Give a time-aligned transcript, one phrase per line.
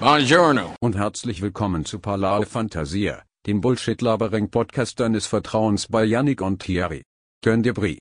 [0.00, 0.76] Buongiorno.
[0.80, 7.02] Und herzlich willkommen zu Parlare Fantasia, dem Bullshit-Labering-Podcast deines Vertrauens bei Yannick und Thierry.
[7.42, 7.98] Könnt ihr Brie.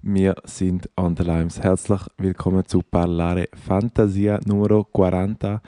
[0.00, 1.58] Wir sind on the Limes.
[1.58, 5.58] Herzlich willkommen zu Parlare Fantasia Numero 40.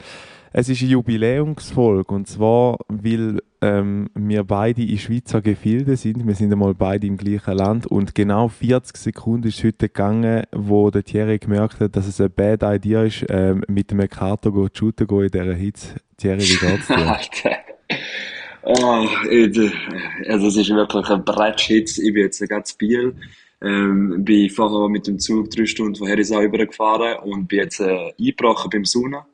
[0.59, 6.27] Es ist eine Jubiläumsfolge und zwar, weil ähm, wir beide in Schweizer Gefilde sind.
[6.27, 10.91] Wir sind einmal beide im gleichen Land und genau 40 Sekunden ist heute gegangen, wo
[10.91, 14.67] der Thierry gemerkt hat, dass es eine bad idea ist, ähm, mit dem Kater go
[14.73, 15.97] shooten in dieser Hitze.
[16.17, 16.97] Thierry, wie geht's dir?
[17.07, 17.57] Alter.
[18.63, 19.73] Oh, ich,
[20.27, 21.99] also es ist wirklich ein Brettschitz.
[21.99, 23.15] Ich bin jetzt ganz Biel.
[23.61, 28.15] Ähm, bin vorher mit dem Zug drei Stunden von Herisau übergefahren und bin jetzt äh,
[28.19, 29.27] eingebrochen beim Sauna.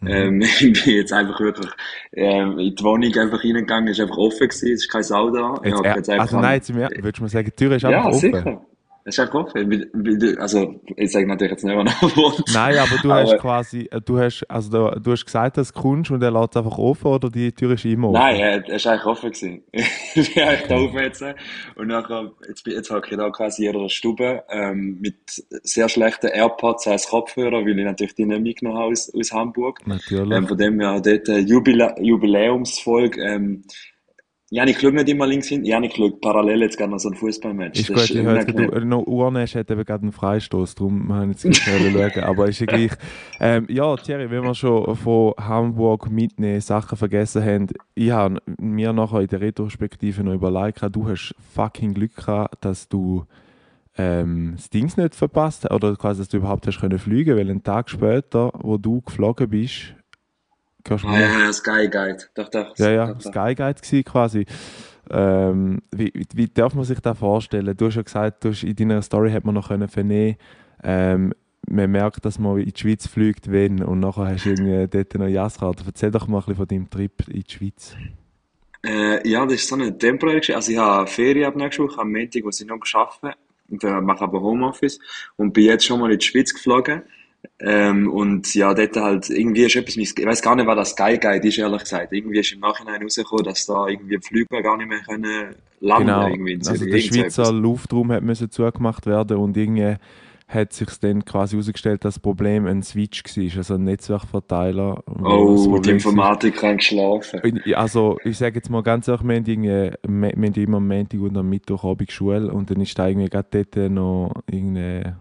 [0.00, 0.08] Mhm.
[0.08, 1.70] Ähm, ich bin jetzt einfach wirklich
[2.12, 5.30] ähm, in die Wohnung einfach reingegangen, es war einfach offen gewesen, es ist kein Sau
[5.30, 5.60] da.
[5.64, 8.34] Jetzt, jetzt also nein, jetzt, würdest du mal sagen, die Tür ist einfach ja, offen?
[8.34, 8.66] Sicher.
[9.08, 10.36] Es ist einfach offen.
[10.40, 11.80] Also, ich sage natürlich jetzt nicht, wo
[12.16, 12.42] wohnt.
[12.52, 15.72] Nein, aber du aber, hast quasi, äh, du hast, also du, du hast gesagt, dass
[15.72, 18.18] du kommst und er lässt es einfach offen oder die Tür ist immer offen?
[18.18, 19.62] Nein, er, er ist eigentlich offen gewesen.
[19.72, 21.24] ich bin eigentlich da offen jetzt.
[21.76, 25.14] Und nachher, jetzt, jetzt hocke ich da quasi in ihrer Stube, ähm, mit
[25.62, 29.86] sehr schlechten AirPods als Kopfhörer, weil ich natürlich die nicht mitgenommen habe aus, aus Hamburg.
[29.86, 30.36] Natürlich.
[30.36, 33.62] Ähm, von dem her, dort, äh, Jubilä Jubiläumsfolge, ähm,
[34.48, 35.64] Janik schaut nicht immer links hin.
[35.64, 37.80] Janik schaut parallel jetzt gerne noch so ein Fußballmatch.
[37.80, 41.32] Ist gut, ich höre du noch Urnesch hat eben gerade einen Freistoß, darum haben wir
[41.32, 42.22] jetzt nicht schauen.
[42.22, 42.92] Aber ist ja gleich.
[43.40, 47.66] Ähm, ja, Thierry, wenn wir schon von Hamburg mitnehmen, Sachen vergessen haben,
[47.96, 52.88] ich habe mir nachher in der Retrospektive noch überlegt, du hast fucking Glück gehabt, dass
[52.88, 53.24] du
[53.98, 57.50] ähm, das Dings nicht verpasst hast, oder quasi, dass du überhaupt hast können fliegen, weil
[57.50, 59.95] einen Tag später, wo du geflogen bist,
[60.88, 62.18] Du ah, ja, ja, Sky Guide.
[62.34, 62.76] Doch, doch.
[62.78, 64.46] Ja, ja, doch, Sky Guide war quasi.
[65.10, 67.76] Ähm, wie, wie darf man sich das vorstellen?
[67.76, 70.36] Du hast ja gesagt, du hast, in deiner Story hat man noch können vernehmen,
[70.82, 71.32] ähm,
[71.68, 75.14] man merkt, dass man in die Schweiz fliegt, wenn, und nachher hast du irgendwie dort
[75.14, 75.84] noch Jasskarte.
[75.86, 77.96] Erzähl doch mal ein bisschen von deinem Trip in die Schweiz.
[78.84, 80.56] Äh, ja, das ist so eine temporäre Geschichte.
[80.56, 83.36] Also ich habe Ferien ab nächste Woche, am Montag, wo ich noch arbeite,
[83.68, 85.00] und äh, mache aber Homeoffice
[85.36, 87.02] und bin jetzt schon mal in die Schweiz geflogen.
[87.58, 91.18] Ähm, und ja, dort halt, irgendwie ist etwas, ich weiß gar nicht, was das Sky
[91.18, 92.12] Guide ist, ehrlich gesagt.
[92.12, 96.26] Irgendwie ist im Nachhinein rausgekommen, dass da irgendwie Flüge gar nicht mehr können landen genau.
[96.26, 99.96] irgendwie in also der Schweizer Luftraum hat müssen zugemacht werden und irgendwie
[100.48, 105.02] hat sich dann quasi herausgestellt, dass das Problem ein Switch war, also ein Netzwerkverteiler.
[105.06, 107.62] Oh, die Informatik kann geschlafen.
[107.74, 111.36] Also, ich sage jetzt mal ganz ehrlich, wir haben, wir haben immer am Montag und
[111.36, 115.16] am Mittwochabend Schule und dann ist da irgendwie gerade dort noch irgendeine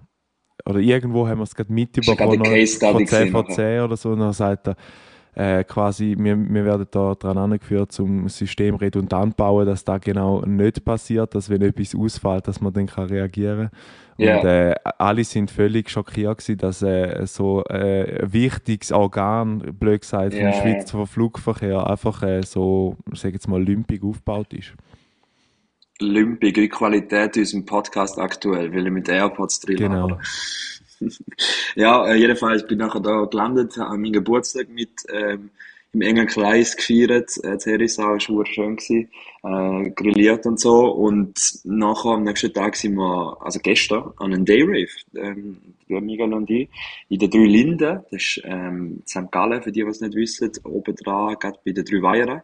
[0.66, 4.76] oder irgendwo haben wir es gerade mitbekommen von CVC oder so, und dann sagt er,
[5.36, 10.42] äh, quasi, wir, wir werden da dran angeführt, zum System redundant bauen, dass da genau
[10.46, 13.80] nicht passiert, dass wenn etwas ausfällt, dass man dann kann reagieren kann.
[14.18, 14.40] Yeah.
[14.40, 20.02] Und äh, alle sind völlig schockiert gewesen, dass äh, so äh, ein wichtiges Organ, blöd
[20.02, 20.54] gesagt, yeah.
[20.54, 24.74] vom Schweizer Flugverkehr einfach äh, so, sage jetzt mal, lümpig aufgebaut ist.
[26.00, 30.10] Lümpige Qualität in unserem Podcast aktuell, weil ich mit AirPods drin genau.
[30.10, 30.20] habe.
[31.76, 35.52] ja, äh, jedenfalls bin ich nachher da gelandet, habe meinen Geburtstag mit ähm,
[35.96, 37.32] im engen Kreis gefeiert.
[37.44, 39.10] Äh, das Herisau war schön, gewesen,
[39.44, 40.88] äh, grilliert und so.
[40.92, 45.58] Und nachher am nächsten Tag sind wir, also gestern, an einem Dayrave, ähm,
[45.88, 46.70] Miguel und ich,
[47.10, 48.02] in den drei Linden.
[48.12, 49.32] Das ist ähm, St.
[49.32, 52.42] Gallen, für die, die es nicht wissen, oben dran, gerade bei den drei Weihern.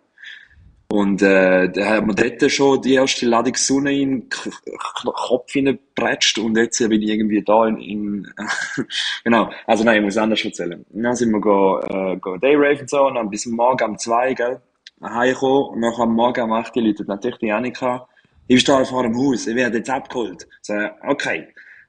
[0.92, 6.38] Und äh, da haben wir dort schon die erste Ladung Sonne in den Kopf hineingepratscht
[6.38, 8.34] und jetzt bin ich irgendwie da in, in
[9.24, 10.86] genau, also nein, ich muss anders erzählen.
[10.90, 14.34] Dann sind wir go, äh, go Dayrave und so und dann bis morgen um zwei,
[14.34, 14.60] gell,
[15.02, 18.06] heimgekommen und nachher am Morgen um 8 Uhr läutet natürlich die Annika,
[18.48, 20.46] ich stehe vor dem Haus, ich werde jetzt abgeholt.
[20.62, 20.74] So,
[21.08, 21.48] okay.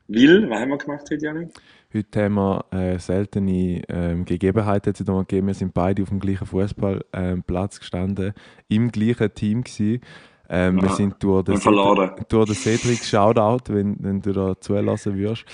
[0.09, 1.51] Will, was haben wir gemacht heute, Janik?
[1.95, 5.47] Heute haben wir äh, seltene ähm, Gegebenheiten jetzt gegeben.
[5.47, 8.33] Wir sind beide auf dem gleichen Fußballplatz ähm, gestanden,
[8.69, 10.01] im gleichen Team gewesen.
[10.49, 15.17] Ähm, wir sind durch den, Cedric, durch den Cedric Shoutout, wenn, wenn du da zulassen
[15.17, 15.45] würdest.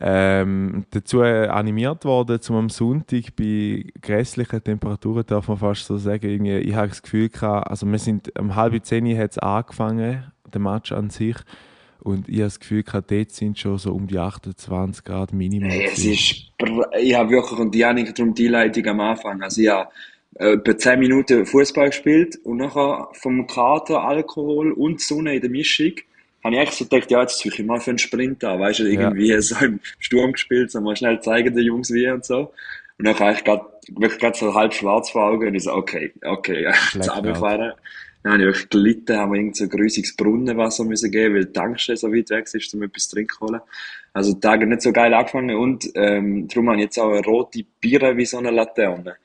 [0.00, 6.26] Ähm, dazu animiert worden, zum am Sonntag bei grässlichen Temperaturen, darf man fast so sagen.
[6.26, 10.32] Irgendwie, ich habe das Gefühl gehabt, also wir sind um halb zehn hat es angefangen,
[10.52, 11.36] der Match an sich.
[12.02, 15.70] Und ich habe das Gefühl, dort sind schon so um die 28 Grad Minimum.
[15.70, 16.52] Hey, es ist,
[17.00, 19.90] ich habe wirklich, und die Janik darum die Leitung am Anfang, also ich habe
[20.36, 25.50] äh, etwa 10 Minuten Fußball gespielt und nachher vom Kater, Alkohol und Sonne in der
[25.50, 25.92] Mischung,
[26.42, 28.80] habe ich echt so gedacht, ja, jetzt suche ich mal für einen Sprint an, weißt
[28.80, 29.40] du, irgendwie ja.
[29.42, 32.52] so im Sturm gespielt, so mal schnell zeigen den Jungs wie und so.
[32.98, 35.72] Und dann habe ich gerade, wirklich gerade so halb schwarz vor Augen und ich so,
[35.72, 37.72] okay, okay, jetzt runterfahren.
[38.22, 41.46] Dann habe ich wirklich gelitten, haben wir irgend so ein grüßiges Brunnenwasser müssen geben, weil
[41.46, 43.60] die Tankstelle so weit weg ist, um etwas zu trinken zu holen.
[44.12, 47.24] Also die Tage nicht so geil angefangen und ähm, darum habe ich jetzt auch eine
[47.24, 49.16] rote Biere wie so eine Laterne.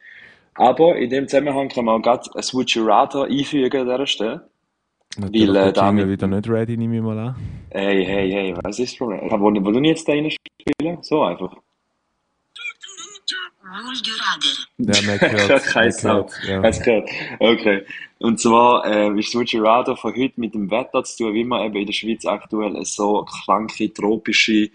[0.53, 4.49] Aber in dem Zusammenhang kann man auch gerade ein Switcherator einfügen an dieser Stelle.
[5.17, 7.35] Natürlich, weil, äh, damit, wieder nicht ready, nehme ich mal an.
[7.71, 9.19] Hey, hey, hey, was ist das Problem?
[9.29, 10.97] Wo, wo du jetzt da spielen?
[11.01, 11.55] So einfach.
[14.77, 15.63] Ja, man gehört.
[15.63, 16.29] Kein Sau.
[16.47, 16.61] Ja.
[16.61, 17.09] Hast gehört?
[17.39, 17.85] Okay.
[18.19, 21.75] Und zwar äh, ist Switcherado von heute mit dem Wetter zu tun, wie wir eben
[21.75, 24.69] in der Schweiz aktuell so kranke, tropische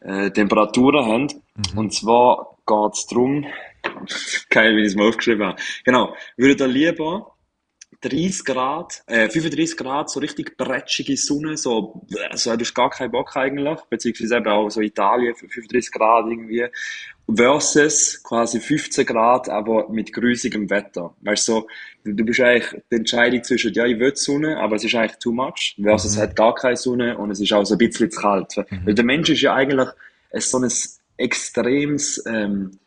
[0.00, 1.42] äh, Temperaturen haben.
[1.72, 1.78] Mhm.
[1.78, 3.46] Und zwar geht es darum,
[4.50, 5.62] geil, wie ich es mal aufgeschrieben habe.
[5.84, 7.34] Genau, würde da lieber
[8.02, 13.12] 30 Grad, äh, 35 Grad, so richtig bretschige Sonne, so, also du hast gar keinen
[13.12, 16.66] Bock eigentlich, beziehungsweise eben auch so Italien, 35 Grad irgendwie,
[17.32, 21.14] versus quasi 15 Grad, aber mit grüßigem Wetter.
[21.22, 21.66] Weißt du, so,
[22.04, 25.32] du bist eigentlich die Entscheidung zwischen, ja, ich will Sonne, aber es ist eigentlich too
[25.32, 26.16] much, versus mhm.
[26.16, 28.54] es hat gar keine Sonne und es ist auch so ein bisschen zu kalt.
[28.56, 28.86] Mhm.
[28.86, 29.88] Weil der Mensch ist ja eigentlich
[30.38, 30.70] so ein
[31.16, 32.78] extremes, ähm,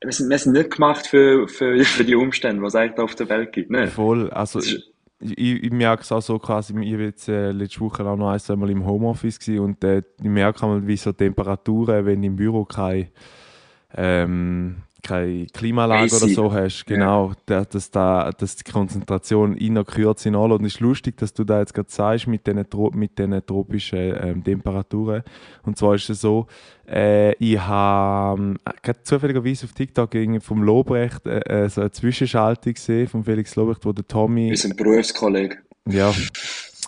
[0.00, 3.14] wir sind, wir sind nicht gemacht für, für, für die Umstände, was es eigentlich auf
[3.16, 3.70] der Welt gibt.
[3.70, 3.88] Ne?
[3.88, 8.04] Voll, also ich, ich, merke es auch so quasi, ich war jetzt äh, letzte Woche
[8.04, 12.04] auch noch ein, zwei Mal im Homeoffice und äh, ich merke mal, wie so Temperaturen,
[12.06, 13.08] wenn im Büro keine
[13.96, 17.64] ähm, keine Klimaanlage oder so hast, genau, ja.
[17.64, 21.60] dass, da, dass die Konzentration in kürzer in Und es ist lustig, dass du da
[21.60, 25.22] jetzt gerade sagst mit diesen, mit diesen tropischen ähm, Temperaturen.
[25.62, 26.46] Und zwar ist es so,
[26.88, 33.06] äh, ich habe äh, zufälligerweise auf TikTok vom Lobrecht äh, äh, so eine Zwischenschaltung gesehen,
[33.06, 34.50] von Felix Lobrecht, wo der Tommy...
[34.50, 35.58] Wir sind Berufskollege.
[35.86, 36.12] Ja.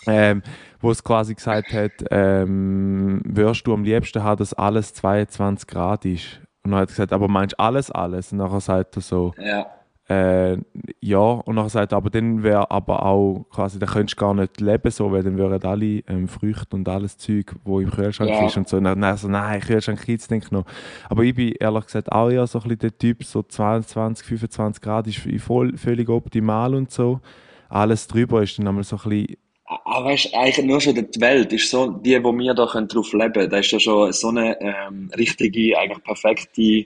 [0.07, 0.41] Ähm,
[0.79, 6.05] wo es quasi gesagt hat, ähm, wirst du am liebsten haben, dass alles 22 Grad
[6.05, 6.39] ist.
[6.67, 8.33] Und dann hat er gesagt, aber meinst du alles, alles?
[8.33, 9.67] Und nachher sagt er so, ja.
[10.09, 10.57] Äh,
[11.01, 14.33] ja, und nachher sagt er, aber dann wäre aber auch quasi, da könntest du gar
[14.33, 18.29] nicht leben so, weil dann wären alle ähm, Früchte und alles Zeug, wo im Kühlschrank
[18.31, 18.45] ja.
[18.45, 18.77] ist und so.
[18.77, 20.65] Und dann, also, nein, Kühlschrank jetzt denke ich noch.
[21.09, 24.81] Aber ich bin ehrlich gesagt auch ja so ein bisschen der Typ, so 22, 25
[24.81, 27.21] Grad ist voll, völlig optimal und so.
[27.69, 29.37] Alles drüber ist dann einmal so ein bisschen
[29.67, 33.11] aber ah, weißt, eigentlich nur schon die Welt ist so, die, wo wir da drauf
[33.11, 36.85] leben können, das ist ja schon so eine ähm, richtige, eigentlich perfekte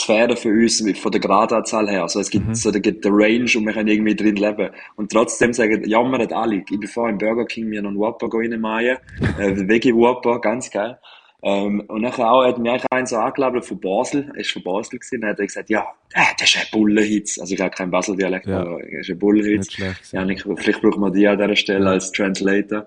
[0.00, 2.02] Sphäre für uns von der Gradanzahl her.
[2.02, 2.54] Also es gibt mhm.
[2.54, 4.70] so der, der Range und wir können irgendwie drin leben.
[4.96, 6.56] Und trotzdem sagen, jammern alle.
[6.56, 8.96] Ich bin vorhin im Burger King mir noch einen Whopper reinmachen,
[9.38, 10.98] äh, Veggie Whopper, ganz geil.
[11.44, 14.62] Ähm, und nachher auch, hat mir eigentlich einen so angelabert von Basel, er ist von
[14.62, 17.38] Basel gewesen, dann hat er gesagt, ja, äh, das ist ein Bullenhitz.
[17.38, 18.60] Also ich habe keinen Basel-Dialekt, ja.
[18.60, 19.76] aber er ist ein Bullenhitz.
[19.76, 22.86] Ja, ich, vielleicht braucht man die an dieser Stelle als Translator.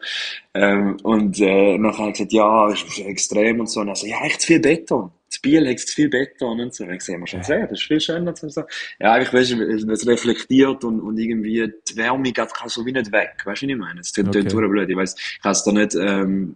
[0.56, 3.81] Ähm, und äh, nachher hat er gesagt, ja, das ist extrem und so.
[3.81, 6.74] Und er so, ja, echt zu viel Beton das Biel hat zu viel Beton und
[6.74, 6.86] so.
[6.86, 8.68] Ich sehe schon sehr, das ist viel schöner zu sagen.
[9.00, 13.12] Ja, eigentlich, weißt du, es reflektiert und, und irgendwie die Wärme geht so wie nicht
[13.12, 13.42] weg.
[13.44, 14.00] Weißt du, was ich meine?
[14.00, 14.44] Es tut, okay.
[14.44, 14.89] blöd.
[14.89, 16.56] Ich weiß, ich kann es da nicht, ähm,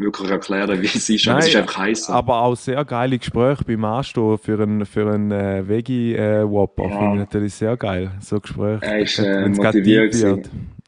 [0.00, 2.10] wirklich erklären, wie es ist, Nein, es ist einfach heiß.
[2.10, 6.82] Aber auch sehr geile Gespräche beim Anstehen für einen, für einen, äh, Veggie-Whopper.
[6.84, 6.98] Äh, ja.
[6.98, 8.10] Finde ich natürlich sehr geil.
[8.20, 8.84] So Gespräche.
[8.84, 10.14] Er ist, äh, motiviert.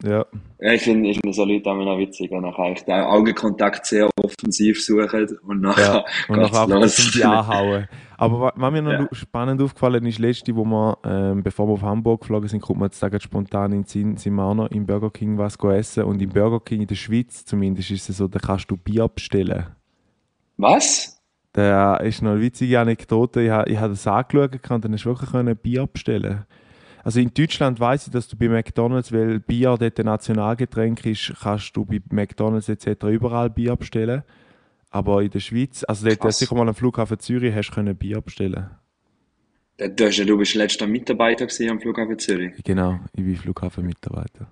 [0.04, 0.26] Ja.
[0.58, 4.84] Ja, ich finde, ich finde so Leute auch witzig, wenn eigentlich den Augenkontakt sehr offensiv
[4.84, 7.12] suchen und nachher ja, und nachher los.
[7.14, 7.88] die anhauen.
[8.22, 9.08] Aber was mir noch ja.
[9.12, 12.88] spannend aufgefallen ist, letzte, wo wir, ähm, bevor wir auf Hamburg geflogen sind, kommt man
[12.88, 16.04] jetzt sagen, spontan in den Sinn, sind wir auch noch im Burger King was essen
[16.04, 19.08] und im Burger King in der Schweiz zumindest ist es so, da kannst du Bier
[19.08, 19.66] bestellen.
[20.56, 21.20] Was?
[21.52, 23.40] Da ist noch eine witzige Anekdote.
[23.40, 26.46] Ich, ich habe das angeschaut und dann hast du wirklich Bier bestellen
[27.04, 31.32] also in Deutschland weiß ich, dass du bei McDonalds, weil Bier dort ein Nationalgetränk ist,
[31.40, 33.04] kannst du bei McDonalds etc.
[33.06, 34.22] überall Bier bestellen.
[34.92, 38.20] Aber in der Schweiz, also dort hast sicher mal am Flughafen Zürich hast du Bier
[38.20, 38.70] bestellen.
[39.78, 42.52] Du, du bist letzter Mitarbeiter am Flughafen Zürich.
[42.62, 44.46] Genau, ich bin Flughafenmitarbeiter.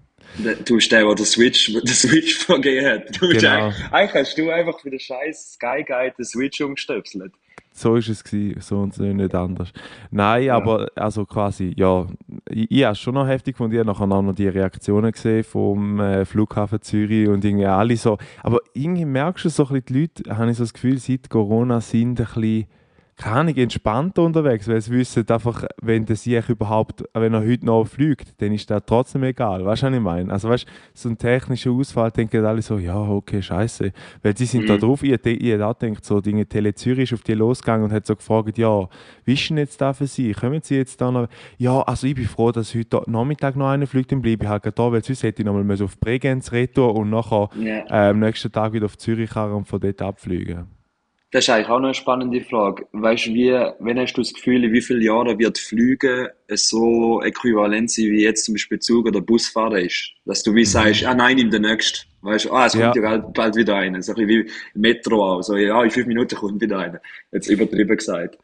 [0.64, 3.20] Du bist der, der den Switch, den Switch vorgegeben hat.
[3.20, 3.66] Du genau.
[3.66, 7.32] eigentlich, eigentlich hast du einfach für den scheiß Sky Guide den Switch umgestöpselt
[7.80, 9.72] so ist es gewesen, so und so nicht anders.
[10.10, 10.56] Nein, ja.
[10.56, 12.06] aber also quasi, ja,
[12.48, 16.00] ich, ich habe schon noch heftig gefunden, ich habe nachher noch die Reaktionen gesehen vom
[16.00, 20.00] äh, Flughafen Zürich und irgendwie alle so, aber irgendwie merkst du so ein bisschen, die
[20.00, 22.66] Leute, habe ich so das Gefühl, seit Corona sind ein bisschen
[23.16, 27.84] keine entspannter unterwegs, weil sie wissen einfach, wenn der sich überhaupt, wenn er heute noch
[27.84, 29.64] fliegt, dann ist das trotzdem egal.
[29.64, 30.32] Weißt du, was ich meine?
[30.32, 33.92] Also, weißt du, so ein technischer Ausfall denken alle so, ja, okay, scheiße.
[34.22, 34.68] Weil sie sind mhm.
[34.68, 37.92] da drauf, ich, ich da denkt so, Dinge, Tele Zürich ist auf die losgegangen und
[37.92, 38.88] hat so gefragt, ja,
[39.24, 40.32] wie ist denn jetzt da für Sie?
[40.32, 41.28] Kommen Sie jetzt da noch?
[41.58, 44.78] Ja, also ich bin froh, dass heute Nachmittag noch einer fliegt, dann bleibe ich halt
[44.78, 47.84] da, weil sonst hätte ich nochmal auf Bregenz retour und nachher yeah.
[47.88, 50.79] äh, am nächsten Tag wieder auf Zürich und von dort abfliegen.
[51.32, 52.86] Das ist eigentlich auch noch eine spannende Frage.
[52.90, 57.22] Weißt du, wie, wenn hast du das Gefühl, in wie vielen Jahren wird Fliegen so
[57.22, 60.12] äquivalent sein, wie jetzt zum Beispiel Zug oder Busfahren ist?
[60.24, 60.64] Dass du wie mhm.
[60.64, 62.08] sagst, ah nein, in der nächsten.
[62.22, 64.02] Weißt du, ah, es kommt ja bald, bald wieder einer.
[64.02, 65.42] So ein bisschen wie Metro auch.
[65.42, 67.00] So, ja, in fünf Minuten kommt wieder einer.
[67.32, 68.36] Jetzt übertrieben gesagt.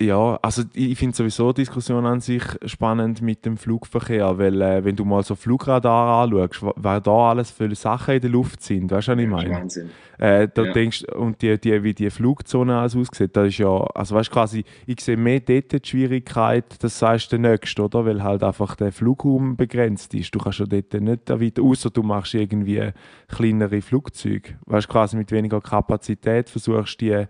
[0.00, 4.82] Ja, also ich finde sowieso die Diskussion an sich spannend mit dem Flugverkehr, weil äh,
[4.82, 8.90] wenn du mal so Flugradar anschaust, wer da alles für Sachen in der Luft sind,
[8.90, 9.50] weißt du, was ich meine?
[9.50, 9.90] Wahnsinn.
[10.16, 10.72] Äh, da ja.
[10.72, 14.32] denkst und die, die, wie die Flugzone alles aussieht, das ist ja, also weißt du
[14.32, 18.06] quasi, ich sehe mehr dort die Schwierigkeit, das sagst du der Nächste, oder?
[18.06, 20.34] Weil halt einfach der Flugraum begrenzt ist.
[20.34, 22.90] Du kannst ja dort nicht weiter, außer du machst irgendwie
[23.28, 27.26] kleinere Flugzeuge, weißt du, quasi mit weniger Kapazität versuchst die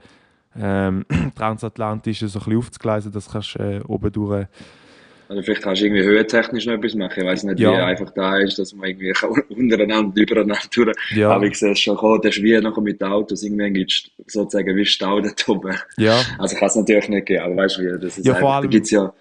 [0.59, 1.05] ähm,
[1.37, 4.47] transatlantische so ein bisschen aufzugleisen, das kannst du äh, oben durch.
[5.29, 7.21] Also vielleicht kannst du irgendwie höhentechnisch noch etwas machen.
[7.21, 7.71] Ich weiß nicht, ja.
[7.71, 9.13] wie einfach da ist, dass man irgendwie
[9.51, 10.97] untereinander übereinander durch.
[11.15, 11.31] Ja.
[11.31, 13.45] Aber ich sehe es schon kommen, der ist wie noch mit Autos.
[13.45, 15.77] Irgendwann gibt es sozusagen wie Stau da oben.
[15.99, 16.21] Ja.
[16.39, 18.71] Also kann es natürlich nicht geben, aber weißt du, wie, das ist ja, vor allem,
[18.71, 19.13] gibt's ja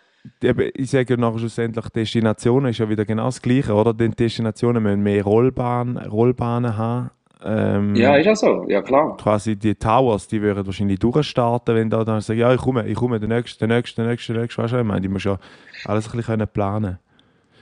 [0.73, 3.93] ich sage ja nachher schlussendlich, Destinationen ist ja wieder genau das Gleiche, oder?
[3.93, 9.15] Die Destinationen müssen mehr Rollbahn, Rollbahnen haben ähm, ja, ist ja so, ja klar.
[9.17, 12.95] Quasi die Towers, die würden wahrscheinlich durchstarten, wenn da dann sagen, ja, ich komme, ich
[12.95, 15.23] komme, der nächste, der nächste, der nächste, der nächste, weißt du, ich meine, die muss
[15.23, 15.39] ja
[15.85, 16.99] alles ein bisschen planen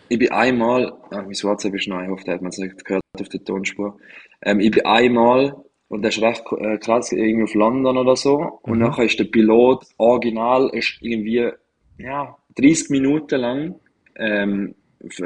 [0.09, 2.83] Ich bin einmal, ah, mein WhatsApp ist neu, ich hoffe, da hat man es nicht
[2.85, 3.97] gehört auf der Tonspur.
[4.41, 5.55] Ähm, ich bin einmal,
[5.89, 8.85] und das ist recht äh, krass, irgendwie auf London oder so, und mhm.
[8.85, 11.51] nachher ist der Pilot original, ist irgendwie,
[11.99, 13.75] ja, 30 Minuten lang
[14.15, 14.73] ähm,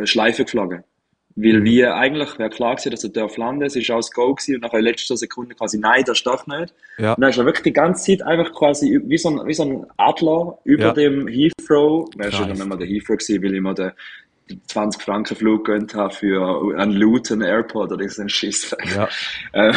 [0.03, 0.83] Schleife geflogen.
[1.35, 4.33] Weil wir eigentlich wäre klar gewesen, dass er darf landen, es war auch das Go
[4.33, 6.73] gewesen, und nach in letzter Sekunde quasi, nein, das darf nicht.
[6.97, 7.13] Ja.
[7.13, 9.63] Und dann ist er wirklich die ganze Zeit einfach quasi wie so ein, wie so
[9.63, 10.93] ein Adler über ja.
[10.93, 13.95] dem Heathrow, wäre schon dann immer der Heathrow gewesen, weil immer der,
[14.67, 18.75] 20 Franken Flug gönnt habe für einen Luton Airport oder so ein Schiss.
[18.95, 19.07] Ja.
[19.53, 19.73] Äh,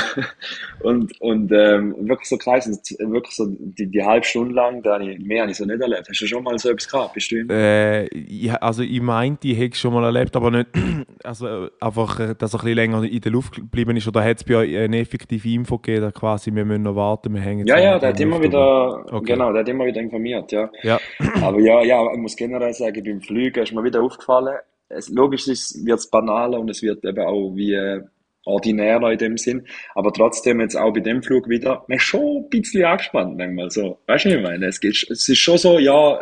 [0.83, 2.66] und und ähm, wirklich so kreis,
[2.99, 5.81] wirklich so die, die halbe Stunde lang, da habe ich, mehr habe ich so nicht
[5.81, 6.09] erlebt.
[6.09, 7.14] Hast du schon mal so etwas gehabt?
[7.14, 10.69] Bist du äh, ja, also ich meinte, ich hätte schon mal erlebt, aber nicht,
[11.25, 14.37] also einfach, äh, dass er ein bisschen länger in der Luft geblieben ist oder hat
[14.38, 17.78] es bei euch eine effektive Info gegeben, quasi, wir müssen noch warten, wir hängen Ja,
[17.78, 19.33] ja, der hat immer wieder, okay.
[19.33, 20.71] genau, der hat immer wieder informiert, ja.
[20.83, 21.00] ja.
[21.43, 24.57] Aber ja, ja, ich muss generell sagen, beim Fliegen ist mir wieder aufgefallen,
[24.88, 28.03] es, logisch wird es banaler und es wird eben auch wie äh,
[28.45, 29.67] ordinärer in dem Sinn.
[29.95, 33.71] Aber trotzdem jetzt auch bei dem Flug wieder, man ist schon ein bisschen angespannt manchmal
[33.71, 33.99] so.
[34.07, 34.67] Weißt du, was ich meine?
[34.67, 36.19] Es, geht, es ist schon so, ja,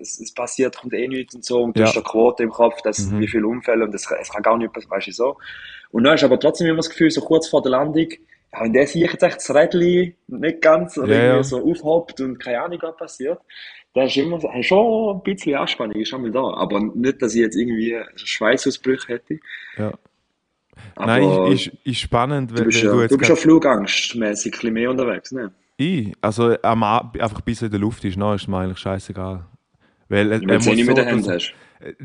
[0.00, 1.86] es, es passiert, kommt eh nichts und so und du ja.
[1.86, 3.20] hast eine Quote im Kopf, dass mhm.
[3.20, 5.36] wie viele Unfälle und es, es kann gar nicht passieren, weißt du, so.
[5.92, 8.08] Und dann ist aber trotzdem immer das Gefühl, so kurz vor der Landung,
[8.52, 11.42] ja, wenn der sich jetzt echt das Rädchen nicht ganz oder ja, irgendwie ja.
[11.42, 13.40] so aufhoppt und keine Ahnung, was passiert,
[13.96, 16.42] das ist immer so, schon ein bisschen Anspannung, ist schon mal da.
[16.54, 19.38] Aber nicht, dass ich jetzt irgendwie Schweißausbrüche hätte.
[19.78, 19.92] Ja.
[20.94, 22.50] Aber Nein, ist, ist spannend.
[22.50, 25.50] Du bist, ja, du, du bist ja flugangstmäßig ein bisschen mehr unterwegs, ne?
[25.78, 26.12] Ich?
[26.20, 29.46] Also am, einfach bis er in der Luft ist, no, ist mir eigentlich scheißegal.
[30.10, 31.54] Weil, äh, Wenn du nicht mit der Hand hast.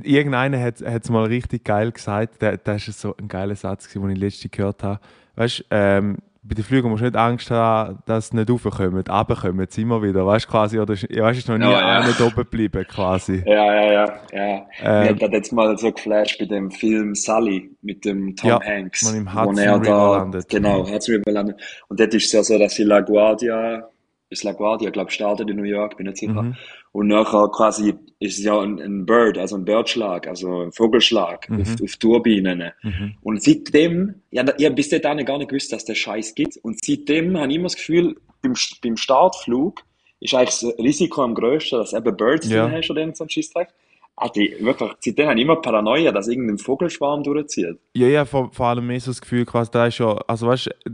[0.02, 2.42] Irgendeiner hat es mal richtig geil gesagt.
[2.42, 5.02] Das war so ein geiler Satz, den ich letztens gehört habe.
[5.36, 9.04] Weißt du, ähm, bei den Flügen musst du nicht Angst haben, dass sie nicht raufkommen,
[9.08, 12.26] runterkommen sie immer wieder, weißt du, quasi, oder, weißt ist noch nie ja, einer ja.
[12.26, 13.44] oben geblieben, quasi.
[13.52, 14.68] Ja, ja, ja, ja.
[14.82, 18.60] Ähm, Mir hat jetzt mal so geflasht bei dem Film Sully mit dem Tom ja,
[18.64, 19.04] Hanks.
[19.04, 20.50] Man im Hudson wo er da, landet.
[20.50, 21.62] Genau, Hudson River landet.
[21.90, 23.90] Und dort ist es ja so, dass sie LaGuardia
[24.32, 26.42] ist LaGuardia, glaube ich, startet in New York, bin nicht sicher.
[26.42, 26.56] Mhm.
[26.94, 31.50] Und nachher quasi ist es ja ein, ein Bird, also ein Birdschlag, also ein Vogelschlag
[31.50, 31.62] mhm.
[31.62, 32.72] auf, auf Turbinen.
[32.82, 33.16] Mhm.
[33.22, 36.58] Und seitdem, ja, ich habe bis dahin gar nicht gewusst, dass der Scheiß gibt.
[36.58, 39.82] Und seitdem habe ich immer das Gefühl, beim, beim Startflug
[40.20, 42.66] ist eigentlich das Risiko am größten, dass eben Birds ja.
[42.66, 43.70] drin hast oder irgendein Scheißdreck.
[44.16, 47.80] Also wirklich, seitdem habe ich immer Paranoia, dass irgendein Vogelschwarm durchzieht.
[47.94, 50.92] Ja, ja, vor, vor allem so das Gefühl, quasi, da ist ja, also weißt du,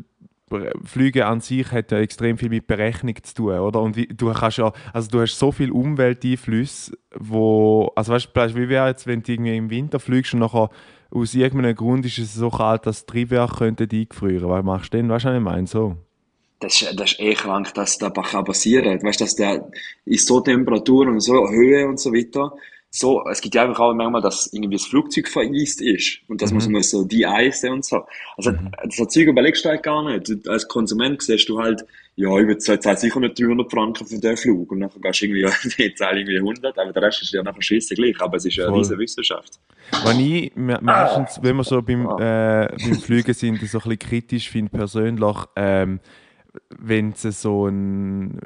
[0.85, 3.81] Flüge an sich hat ja extrem viel mit Berechnung zu tun, oder?
[3.81, 8.69] Und du kannst ja, also du hast so viel Umwelteinflüsse, wo, also weißt du, wie
[8.69, 10.69] wäre jetzt, wenn du irgendwie im Winter fliegst und nachher
[11.11, 14.49] aus irgendeinem Grund ist es so kalt, dass das Triebwerk könnte eingefrieren.
[14.49, 15.09] Was machst du denn?
[15.09, 15.67] Weißt du, was ich meine?
[15.67, 15.97] So.
[16.59, 19.07] Das ist, das ist eh krank, dass das passieren kann.
[19.07, 19.69] Weißt du, dass der
[20.05, 22.53] in so Temperaturen und so Höhe und so weiter,
[22.97, 26.49] so, es gibt ja einfach auch manchmal, dass irgendwie das Flugzeug vereist ist und das
[26.49, 26.55] mhm.
[26.55, 28.05] muss man so die Eise und so.
[28.35, 28.71] Also, mhm.
[28.83, 30.47] das Zeug überlegst du halt gar nicht.
[30.47, 31.85] Als Konsument siehst du halt,
[32.15, 35.25] ja, ich würde zahle sicher nicht 300 Franken für den Flug und dann gehst du
[35.25, 35.45] irgendwie,
[35.83, 38.55] ich zahle irgendwie 100, aber der Rest ist ja nachher scheiße gleich, aber es ist
[38.55, 39.59] ja eine riesige Wissenschaft.
[40.03, 41.43] Wenn ich meistens, ah.
[41.43, 42.65] wenn wir so beim, ah.
[42.65, 45.99] äh, beim Fliegen sind, so ein bisschen kritisch finde persönlich, ähm,
[46.79, 48.39] wenn es so ein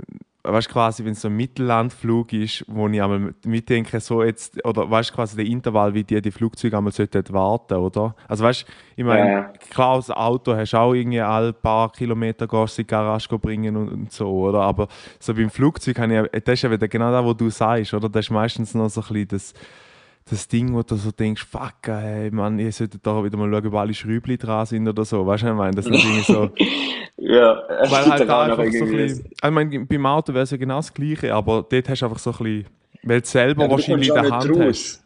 [0.43, 4.89] weißt quasi, wenn es so ein Mittellandflug ist, wo ich einmal mitdenke, so jetzt, oder
[4.89, 8.15] weißt quasi der Intervall, wie die, die Flugzeuge einmal sollten warten, oder?
[8.27, 9.41] Also weißt ich meine, ja.
[9.69, 13.75] klar, das Auto hast du auch irgendwie alle paar Kilometer gehst in die Garage bringen
[13.75, 14.62] und, und, so, oder?
[14.62, 14.88] Aber
[15.19, 18.10] so beim Flugzeug habe ich, das ist ja wieder genau das, was du sagst, oder?
[18.10, 19.53] Das ist meistens noch so ein bisschen das,
[20.32, 23.68] das Ding, wo du so denkst, fuck, ey, Mann, ihr solltet da wieder mal schauen,
[23.68, 25.26] ob alle Schräubchen dran sind oder so.
[25.28, 25.76] Weißt du, ich meine?
[25.76, 26.50] Das sind Dinge so.
[27.18, 30.58] ja, weil halt da einfach so ein bisschen, ich meine, beim Auto wäre es ja
[30.58, 32.66] genau das Gleiche, aber dort hast du einfach so ein bisschen,
[33.04, 35.04] weil du selber ja, wahrscheinlich in der Hand hast.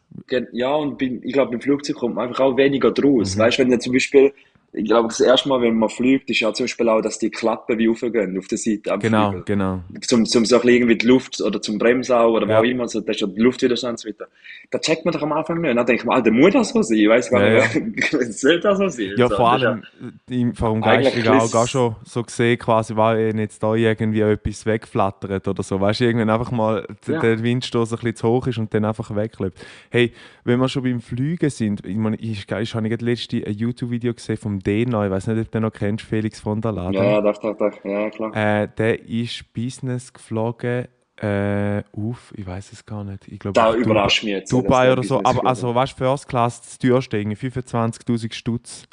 [0.51, 3.35] Ja, und beim, ich glaube, beim Flugzeug kommt man einfach auch weniger draus.
[3.35, 3.39] Mhm.
[3.39, 4.31] Weißt du, wenn du zum Beispiel
[4.75, 7.29] ich glaube, das erste Mal, wenn man fliegt, ist ja zum Beispiel auch, dass die
[7.29, 9.45] Klappen wie aufgehen auf der Seite am Genau, Flügel.
[9.45, 9.81] genau.
[10.01, 12.59] Zum, zum so irgendwie die Luft oder zum Bremsen oder ja.
[12.59, 14.27] wo immer, so, das ist ja die Luftwiderstand so weiter.
[14.71, 15.77] Da checkt man doch am Anfang nicht.
[15.77, 16.97] Dann denkt man, Alter, muss das so sein?
[16.97, 18.19] Ich weiß gar ja, nicht, ja.
[18.31, 19.13] soll das so sein?
[19.17, 19.83] Ja, so, vor allem,
[20.29, 25.47] ja, vor dem geistigen auch schon so gesehen, quasi, war jetzt da irgendwie etwas wegflattert
[25.47, 25.79] oder so.
[25.79, 29.15] Weißt du, irgendwann einfach mal der Windstoß ein bisschen zu hoch ist und dann einfach
[29.15, 29.57] wegklebt.
[29.89, 30.11] Hey,
[30.45, 34.13] wenn wir schon beim Fliegen sind, ich meine, ich, ich, habe das letzte ein YouTube-Video
[34.13, 36.93] gesehen vom Deno, ich weiß nicht, ob du noch kennst, Felix von der Laden.
[36.93, 38.35] Ja, doch, doch, doch, ja, klar.
[38.35, 40.87] Äh, der ist Business geflogen
[41.17, 43.27] äh, auf, ich weiß es gar nicht.
[43.27, 44.51] Ich glaube, da überrascht mich jetzt.
[44.51, 48.83] Dubai oder so, aber also, weißt du, First Class, das teuerste, 25.000 Stutz,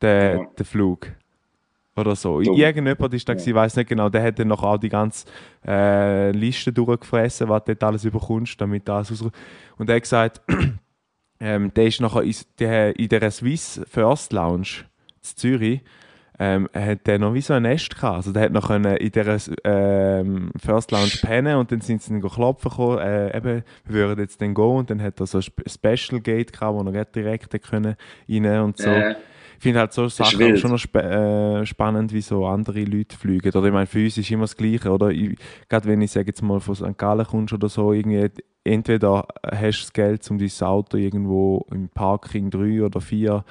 [0.00, 0.46] der, ja.
[0.56, 1.08] der Flug.
[1.96, 2.40] Oder so.
[2.40, 2.56] Dumm.
[2.56, 3.38] Irgendjemand ist da, ja.
[3.38, 5.26] ich weiß nicht genau, der hat dann noch auch die ganze
[5.66, 9.30] äh, Liste durchgefressen, was du dort alles überkommst, damit alles aus.
[9.76, 10.42] Und er hat gesagt,
[11.40, 14.84] ähm, der ist nachher in der, in der Swiss First Lounge
[15.16, 15.80] in Zürich,
[16.38, 18.16] ähm, hat der noch wie so ein Nest gehabt.
[18.16, 22.28] Also der hat noch in dieser ähm, First Lounge pennen und dann sind sie dann
[22.28, 25.44] klopfen gekommen, äh, eben, wir würden jetzt dann gehen und dann hat er so ein
[25.66, 27.96] Special Gate gehabt, wo er direkt können
[28.28, 28.90] rein und so.
[28.90, 29.14] Äh.
[29.56, 33.48] Ich finde halt so Sachen schon noch sp äh, spannend, wie so andere Leute fliegen.
[33.48, 35.12] Oder ich meine, für uns ist immer das Gleiche, oder?
[35.12, 36.98] Gerade wenn ich, sage jetzt mal, von St.
[36.98, 38.30] Gallen kommst oder so, irgendwie,
[38.64, 43.44] entweder hast du das Geld, um dein Auto irgendwo im Parking 3 oder 4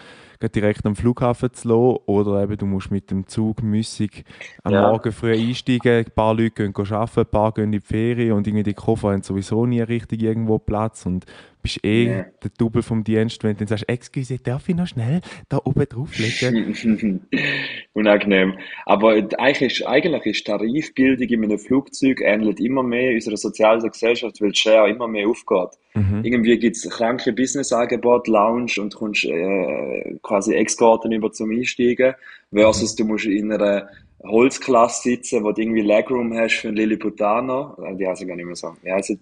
[0.49, 2.03] direkt am Flughafen zu lassen.
[2.05, 4.25] Oder eben, du musst mit dem Zug müssig
[4.63, 4.89] am ja.
[4.89, 5.99] Morgen früh einsteigen.
[5.99, 9.11] Ein paar Leute gehen arbeiten, ein paar gehen in die Ferien und irgendwie die Koffer
[9.11, 11.05] haben sowieso nie richtig irgendwo Platz.
[11.05, 11.25] Und
[11.63, 12.25] bist eh yeah.
[12.43, 15.85] der Double vom Dienst, wenn du dann sagst, excuse, darf ich noch schnell da oben
[15.87, 17.25] drauflegen?
[17.93, 18.59] Unangenehm.
[18.85, 24.41] Aber eigentlich ist, eigentlich ist Tarifbildung in einem Flugzeug ähnelt immer mehr unserer sozialen Gesellschaft,
[24.41, 25.79] weil Share immer mehr aufgeht.
[25.95, 26.23] Mhm.
[26.23, 32.13] Irgendwie gibt es kranke Business-Angebote, Lounge und kommst äh, quasi Exkorten über zum Einsteigen,
[32.51, 32.97] versus mhm.
[32.97, 33.87] du musst in einer
[34.21, 37.77] Holzklasse sitzen, wo du irgendwie Legroom hast für einen Lilliputaner.
[37.83, 38.75] Äh, die heißen gar nicht mehr so.
[38.83, 39.15] Ja, also,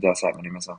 [0.00, 0.72] das sagt man nicht mehr so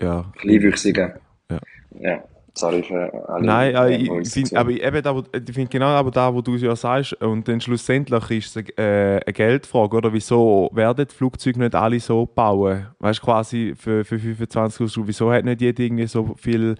[0.00, 0.32] ja.
[0.38, 1.12] Kleinwüchsigen.
[1.50, 1.58] Ja.
[2.00, 2.24] ja.
[2.54, 3.46] Sorry für alle.
[3.46, 6.62] Nein, äh, ich find, aber eben da, ich finde genau aber da, wo du es
[6.62, 10.12] ja sagst, und dann schlussendlich ist es äh, eine Geldfrage, oder?
[10.12, 12.88] Wieso werden die Flugzeuge nicht alle so bauen?
[12.98, 16.74] Weißt du, quasi für, für 25 Euro, wieso hat nicht jeder irgendwie so viel,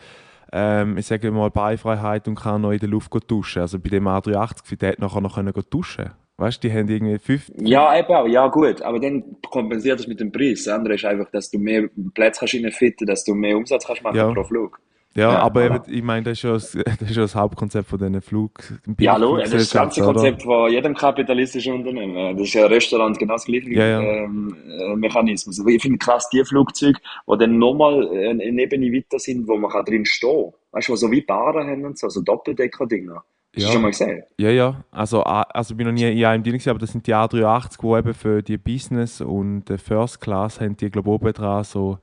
[0.53, 3.63] ähm, ich sage mal, Beifreiheit und kann noch in der Luft duschen?
[3.63, 7.19] Also bei dem A380, der hätte nachher noch können duschen Weißt du, die haben irgendwie
[7.19, 7.51] fünf.
[7.57, 8.27] Ja, eben auch.
[8.27, 8.83] Ja, gut.
[8.83, 10.65] Aber dann kompensiert das mit dem Preis.
[10.65, 14.03] Das andere ist einfach, dass du mehr Plätze kannst reinfitten, dass du mehr Umsatz kannst
[14.03, 14.33] machen ja.
[14.33, 14.81] pro Flug.
[15.15, 17.89] Ja, ja aber eben, ich meine, das ist, ja das, das ist ja das Hauptkonzept
[17.89, 18.53] von diesen Flug.
[18.99, 22.37] Ja, hallo, das ist das ganze Konzept von jedem kapitalistischen Unternehmen.
[22.37, 24.01] Das ist ja ein Restaurant genau das gleiche ja.
[24.01, 25.61] Ähm, äh, Mechanismus.
[25.61, 26.99] Aber ich finde krass, die Flugzeuge,
[27.31, 30.53] die dann nochmal eine Ebene weiter sind, wo man drin stehen kann.
[30.73, 33.23] Weißt du, so wie Baren haben und so, so Doppeldecker-Dinger.
[33.55, 33.67] Hast ja.
[33.67, 34.23] du schon mal gesehen?
[34.39, 34.85] Ja, ja.
[34.91, 37.99] Also, also ich bin noch nie in einem Deal aber das sind die A380, die
[37.99, 41.99] eben für die Business und First Class haben die, glaube ich, oben dran so,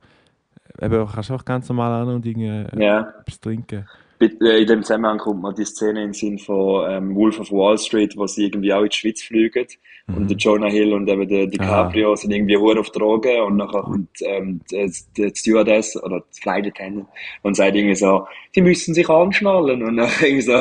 [0.80, 3.12] eben, kannst du auch ganz normal an und irgendwie ja.
[3.20, 3.86] etwas trinken.
[4.20, 7.50] Äh, in dem Zusammenhang kommt mir die Szene in den Sinn von ähm, Wolf of
[7.50, 9.66] Wall Street, wo sie irgendwie auch in die Schweiz fliegen.
[10.06, 10.14] Mhm.
[10.14, 12.16] Und der Jonah Hill und eben der DiCaprio ah.
[12.16, 16.66] sind irgendwie hoch auf Drogen und nachher kommt ähm, die, die Stewardess oder die Flight
[16.66, 17.08] Attendant
[17.42, 20.60] und sagt irgendwie so, sie müssen sich anschnallen und dann irgendwie so,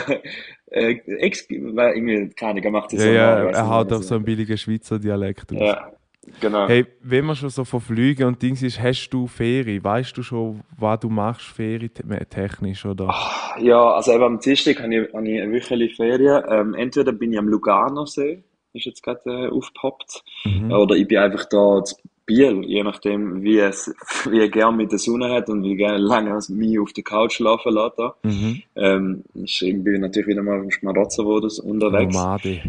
[0.71, 3.13] äh, ex, weil irgendwie, keine Ahnung, er macht das ja, so.
[3.13, 5.51] Ja, er hat auch so einen billigen Schweizer Dialekt.
[5.51, 5.59] Aus.
[5.59, 5.91] Ja,
[6.39, 6.67] genau.
[6.67, 9.83] Hey, wenn man schon so von Flügen und Dings ist, hast du Ferien?
[9.83, 13.07] Weißt du schon, was du machst, ferientechnisch, oder?
[13.09, 16.43] Ach, ja, also eben am Dienstag habe ich, habe ich eine wöchentliche Ferien.
[16.49, 20.71] Ähm, entweder bin ich am Lugano-See, ist jetzt gerade äh, aufgepoppt, mhm.
[20.71, 21.83] oder ich bin einfach da
[22.29, 23.91] Biel, je nachdem, wie es,
[24.29, 27.03] wie er gern mit der Sonne hat und wie gerne lange es mich auf der
[27.03, 27.99] Couch schlafen lässt.
[28.23, 28.61] Mhm.
[28.75, 32.13] Ähm, ist irgendwie natürlich wieder mal im Schmarotzer unterwegs.
[32.13, 32.61] Nomade.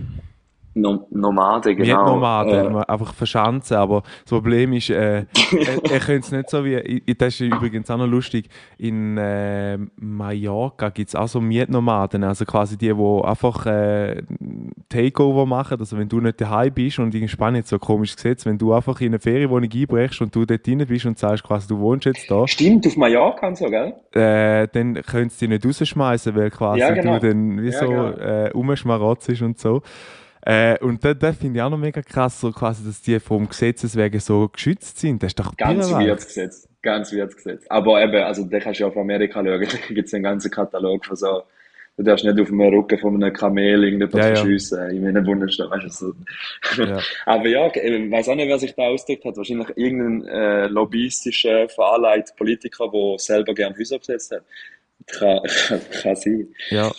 [0.74, 2.04] No Nomade, genau.
[2.04, 6.50] Nicht Nomade, äh, einfach verschanzen, aber das Problem ist, äh, er, er könnte es nicht
[6.50, 11.26] so wie, ich, das ist übrigens auch noch lustig, in äh, Mallorca gibt es auch
[11.26, 14.22] so Mietnomaden, also quasi die, die einfach äh,
[14.88, 18.56] Takeover machen, also wenn du nicht daheim bist und in Spanien so komisch gesetzt, wenn
[18.56, 21.80] du einfach in eine Ferienwohnung einbrechst und du dort drin bist und sagst quasi, du
[21.80, 22.46] wohnst jetzt da.
[22.46, 23.94] Stimmt, auf Mallorca und so, gell?
[24.12, 27.18] Äh, dann können sie dich nicht rausschmeißen, weil quasi ja, genau.
[27.18, 28.10] du dann wie ja, so genau.
[28.10, 29.82] äh, umschmarotzt und so.
[30.42, 33.48] Äh, und das, das finde ich auch noch mega krass, so quasi, dass die vom
[33.48, 35.22] Gesetzes wegen so geschützt sind.
[35.22, 36.68] Das ist doch Ganz weird Gesetz.
[36.82, 37.70] Ganz wird gesetzt.
[37.70, 40.50] Aber eben, also da kannst du ja auf Amerika schauen, da gibt es einen ganzen
[40.50, 41.42] Katalog von so,
[41.98, 44.88] du darfst nicht auf dem Rücken von einem Kamel irgendetwas ja, verschiessen, ja.
[44.88, 46.82] in einem Bundesstaat, weißt du, so.
[46.82, 46.98] Ja.
[47.26, 51.68] Aber ja, ich weiß auch nicht, wer sich da ausgedrückt hat, wahrscheinlich irgendein äh, lobbyistischer,
[51.68, 54.44] veranleiter Politiker, der selber gerne Häuser besetzt hat.
[55.06, 55.40] Kann,
[56.02, 56.48] kann sein.
[56.70, 56.90] Ja.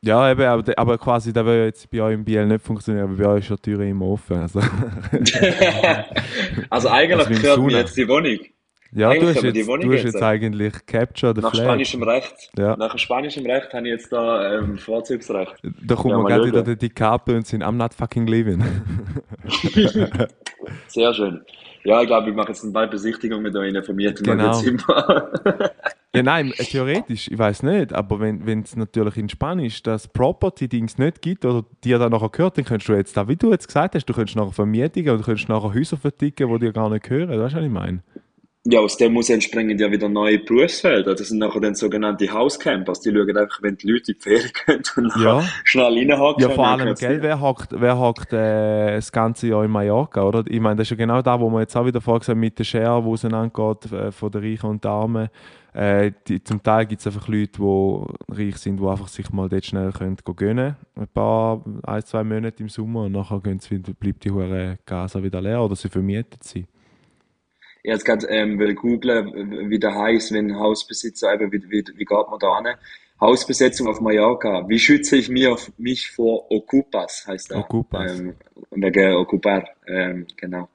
[0.00, 3.16] Ja, eben, aber, aber quasi, das würde jetzt bei euch im Biel nicht funktionieren, aber
[3.16, 4.36] bei euch ist die Tür immer offen.
[4.36, 4.60] Also,
[6.70, 8.38] also eigentlich also gehört mir jetzt die Wohnung.
[8.92, 11.64] Ja, du hast, jetzt, du hast jetzt eigentlich Capture the Nach Flag.
[11.64, 12.50] spanischem Recht.
[12.56, 12.74] Ja.
[12.76, 15.56] Nach spanischem Recht habe ich jetzt da ähm, Vorzugsrecht.
[15.82, 18.64] Da kommen ja, wir gerade wieder die Karte und sind I'm not fucking leaving.
[20.86, 21.42] Sehr schön.
[21.84, 24.54] Ja, ich glaube, ich mache jetzt eine bald Besichtigung mit euch informierten genau.
[24.54, 25.32] Zimmer.
[26.14, 31.20] ja, nein, theoretisch, ich weiß nicht, aber wenn es natürlich in Spanisch das Property-Dings nicht
[31.20, 33.94] gibt oder dir dann nachher gehört, dann könntest du jetzt da, wie du jetzt gesagt
[33.94, 37.04] hast, du könntest nachher vermietigen und du könntest nachher Häuser verticken, die dir gar nicht
[37.04, 37.28] gehören.
[37.28, 38.02] Weißt du, was ich meine?
[38.64, 41.14] Ja, aus dem muss entspringen ja wieder neue Berufsfelder.
[41.14, 43.00] Das sind nachher dann sogenannte Housecampers.
[43.00, 45.42] Die schauen einfach, wenn die Leute in die Ferien gehen und ja.
[45.64, 46.42] schnell reinhaken.
[46.42, 50.44] Ja, vor allem, gell, wer hockt, wer äh, das ganze Jahr in Mallorca, oder?
[50.48, 52.64] Ich meine, das ist ja genau da, wo man jetzt auch wieder vorgesagt mit der
[52.64, 55.28] Share, wo es angeht, äh, von den Reichen und den Armen.
[55.78, 59.48] Äh, die, zum Teil gibt es einfach Leute, die reich sind, die einfach sich mal
[59.48, 64.24] dort schnell können gönnen Ein paar, ein, zwei Monate im Sommer und nachher wieder, bleibt
[64.24, 66.66] die hure Gaza wieder leer oder sie vermietet sie
[67.82, 72.28] ich jetzt gerade ähm, will wie der heißt, wenn Hausbesitzer, eben, wie, wie, wie geht
[72.30, 72.66] man da an?
[73.20, 74.68] Hausbesetzung auf Mallorca.
[74.68, 77.58] Wie schütze ich mir, mich vor Okupas, heißt der.
[77.58, 78.18] Okupas.
[78.18, 78.34] Ähm,
[78.70, 80.68] wegen Okupar, ähm, genau.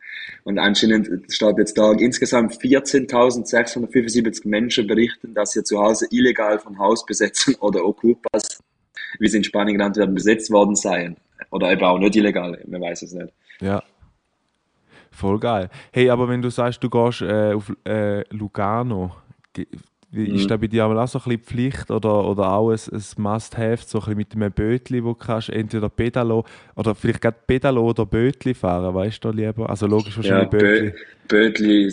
[0.44, 6.78] Und anscheinend steht jetzt da, insgesamt 14.675 Menschen berichten, dass sie zu Hause illegal von
[6.78, 8.62] Hausbesetzung oder Okupas,
[9.20, 11.18] wie sie in Spanien genannt werden, besetzt worden seien.
[11.50, 13.34] Oder eben auch nicht illegal, man weiß es nicht.
[13.62, 13.84] Ja,
[15.14, 15.70] Voll geil.
[15.92, 19.12] Hey, aber wenn du sagst, du gehst äh, auf äh, Lugano.
[20.14, 23.84] Ist da bei dir auch so ein bisschen Pflicht oder, oder auch ein, ein Must-Have,
[23.86, 26.46] so ein bisschen mit einem Bötli, wo du kannst entweder Pedalo
[26.76, 29.70] oder vielleicht gerade Pedalo oder Bötli fahren, weißt du lieber?
[29.70, 30.94] Also logisch wahrscheinlich ja, Bötli.
[31.28, 31.92] Bötli,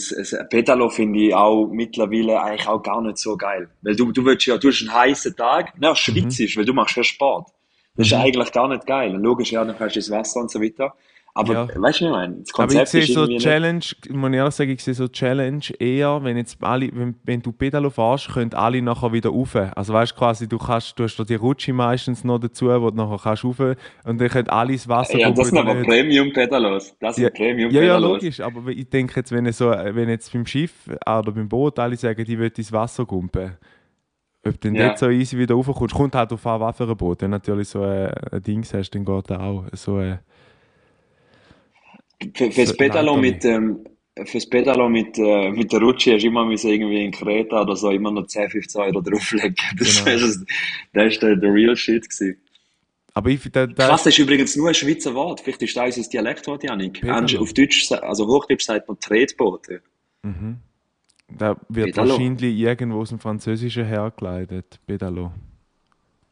[0.50, 3.68] Pedalo finde ich auch mittlerweile eigentlich auch gar nicht so geil.
[3.82, 6.60] Weil du, du willst ja, du hast einen heißen Tag, na, schwitzisch, mhm.
[6.60, 7.48] weil du machst ja Sport.
[7.96, 8.20] Das ist mhm.
[8.20, 9.12] eigentlich gar nicht geil.
[9.12, 10.94] Logisch, ja, dann kannst du das Wasser und so weiter.
[11.32, 11.68] Aber ja.
[11.74, 12.36] weißt du, ich meine?
[12.38, 14.12] Das Konzept Aber ich sehe so Challenge, nicht...
[14.12, 17.52] muss ich ehrlich sagen, ich sehe so Challenge eher, wenn jetzt alle, wenn, wenn du
[17.52, 19.54] Pedalo fährst, können alle nachher wieder rauf.
[19.54, 22.90] Also weißt du quasi, du kannst, du hast da die Rutsche meistens noch dazu, wo
[22.90, 26.96] du nachher kannst rauf und dann können alle ins Wasser Ja, das sind aber Premium-Pedalos.
[26.98, 27.74] Das sind ja, Premium-Pedalos.
[27.74, 28.40] Ja, ja, logisch.
[28.40, 32.24] Aber ich denke jetzt, wenn, so, wenn jetzt beim Schiff oder beim Boot alle sagen,
[32.24, 33.56] die wollen ins Wasser gumpen,
[34.46, 34.96] ob du ja.
[34.96, 37.22] so easy wieder raufkommst, kommt halt auf an, was für ein Boot.
[37.22, 39.64] Wenn du natürlich so ein, ein Ding hast, dann geht das auch.
[39.74, 40.18] So ein,
[42.34, 43.84] für, fürs Pedalo mit, ähm,
[44.24, 47.76] fürs Pedalo mit, äh, mit der Rutsche hast du immer müssen irgendwie in Kreta oder
[47.76, 49.54] so immer noch 10, 15 Euro drauflegen.
[49.78, 50.18] Das, genau.
[50.18, 50.44] das,
[50.92, 52.40] das ist der, der real shit gewesen.
[53.14, 55.40] Aber ich, da, da Krass, das ist übrigens nur ein Schweizer Wort.
[55.40, 57.00] Vielleicht ist das unser Dialektwort, Janik.
[57.00, 57.40] Pedalo.
[57.40, 59.82] Auf Deutsch, also Hochdeutsch sagt man Tretboote.
[60.22, 60.58] Mhm.
[61.28, 62.10] Da wird Pedalo.
[62.10, 64.78] wahrscheinlich irgendwo aus dem Französischen hergeleitet.
[64.86, 65.32] Pedalo.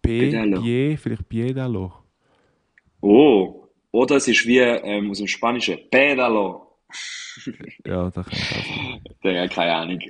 [0.03, 0.63] P, Pedalo.
[0.63, 1.93] Pie, vielleicht Piedalo.
[3.01, 6.67] Oh, oder es ist wie ähm, aus dem Spanischen, Pedalo.
[7.85, 9.49] ja, das kann ich auch sein.
[9.51, 10.01] keine Ahnung.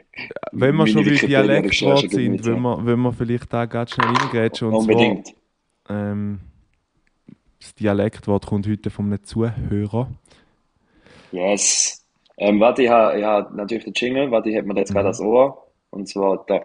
[0.53, 4.69] Wenn wir schon bei Dialektwort sind, wenn wir, wenn wir vielleicht da ganz schnell reingrätschen.
[4.69, 5.29] Unbedingt.
[5.85, 6.41] Zwar, ähm,
[7.61, 10.11] das Dialektwort kommt heute von einem Zuhörer.
[11.33, 12.05] Yes.
[12.39, 15.11] Ähm, warte, ich habe ha natürlich den Jingle, warte, ich habe mir jetzt gerade mhm.
[15.11, 15.67] das Ohr.
[15.91, 16.61] Und zwar da.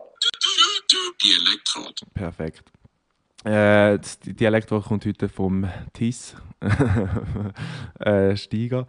[1.24, 2.02] Dialektwort.
[2.14, 2.73] Perfekt.
[3.44, 6.36] Äh, das Dialektwort kommt heute vom TIS,
[8.00, 8.88] äh, Steiger.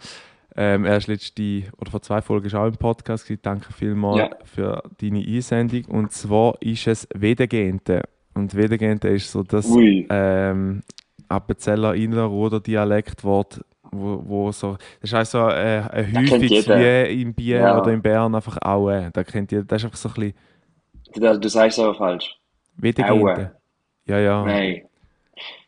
[0.57, 3.41] Ähm, er ist letzte, oder vor zwei Folgen auch im Podcast gewesen.
[3.43, 4.31] Danke vielmals ja.
[4.45, 5.85] für deine Einsendung.
[5.87, 8.03] Und zwar ist es Wedegente.
[8.35, 10.83] Und Wedegente ist so das ähm,
[11.29, 17.59] Appenzeller Innerrhoder Dialektwort, wo, wo so, das ist also äh, ein häufiges wie in Bier
[17.59, 17.81] ja.
[17.81, 18.91] oder in Bern einfach auch.
[18.91, 20.35] Äh, da kennt ihr, das ist einfach so ein bisschen.
[21.15, 22.39] Du, du sagst es aber falsch.
[22.77, 23.57] Wedegente.
[24.07, 24.45] Ja, ja.
[24.45, 24.89] Nein.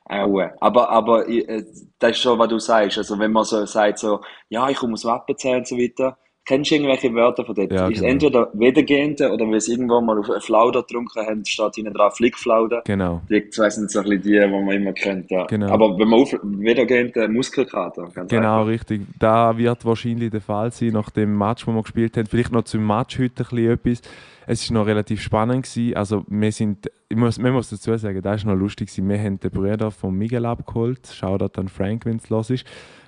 [0.04, 0.40] Auch.
[0.60, 1.64] Aber, aber äh,
[1.98, 2.98] das ist schon, was du sagst.
[2.98, 6.16] Also, wenn man so sagt, so, ja, ich komme aus Wappenzell und so weiter,
[6.46, 7.72] kennst du irgendwelche Wörter von dort?
[7.72, 8.12] Ja, ist genau.
[8.12, 12.16] entweder wiedergehende oder weil sie irgendwann mal auf eine Flauder getrunken haben, steht hinten drauf
[12.16, 12.82] Flickflauder.
[12.84, 13.20] Genau.
[13.28, 15.30] Die zwei sind so ein bisschen die, die man immer kennt.
[15.30, 15.44] Ja.
[15.46, 15.68] Genau.
[15.68, 18.08] Aber wenn man auf wiedergehende Muskelkater.
[18.28, 18.66] Genau, einfach.
[18.68, 19.02] richtig.
[19.18, 22.26] Da wird wahrscheinlich der Fall sein, nach dem Match, wo wir gespielt haben.
[22.26, 24.02] Vielleicht noch zum Match heute ein bisschen etwas.
[24.46, 25.64] Es war noch relativ spannend.
[25.64, 25.96] Gewesen.
[25.96, 28.88] Also, wir sind, ich muss, man muss dazu sagen, das war noch lustig.
[28.88, 29.08] Gewesen.
[29.08, 31.08] Wir haben den Bruder von Miguel abgeholt.
[31.12, 32.64] Schau dort an Frank, wenn es los ist.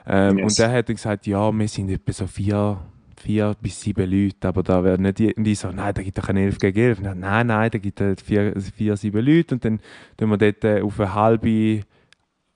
[0.07, 0.45] Ähm, yes.
[0.45, 2.79] Und der hat gesagt, ja, wir sind etwa so vier
[3.21, 6.29] vier bis sieben Leute, aber da werden nicht die, die so, nein, da gibt doch
[6.29, 7.01] ein 11 gegen 11.
[7.01, 9.81] Nein, nein, da gibt es vier, vier, sieben Leute und dann
[10.17, 11.81] tun wir dort äh, auf eine halbe,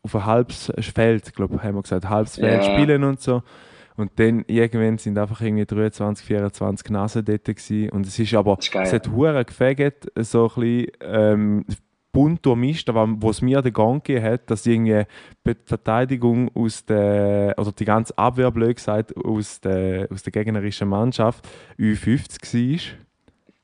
[0.03, 2.72] auf ein halbes Feld, glaube haben wir gesagt, halbes Feld ja.
[2.72, 3.42] spielen und so.
[3.96, 7.90] Und dann irgendwann sind einfach irgendwie 23, 24 Nasen dort gewesen.
[7.90, 11.64] Und es ist aber, ist es hat hure gefegt, so ein bisschen, ähm,
[12.12, 15.05] bunt durchmischt, aber wo es mir den Gang gegeben hat, dass irgendwie
[15.46, 20.88] die Verteidigung aus der, oder die ganze Abwehr, blöd gesagt, aus der, aus der gegnerischen
[20.88, 21.48] Mannschaft
[21.79, 22.98] U50 war.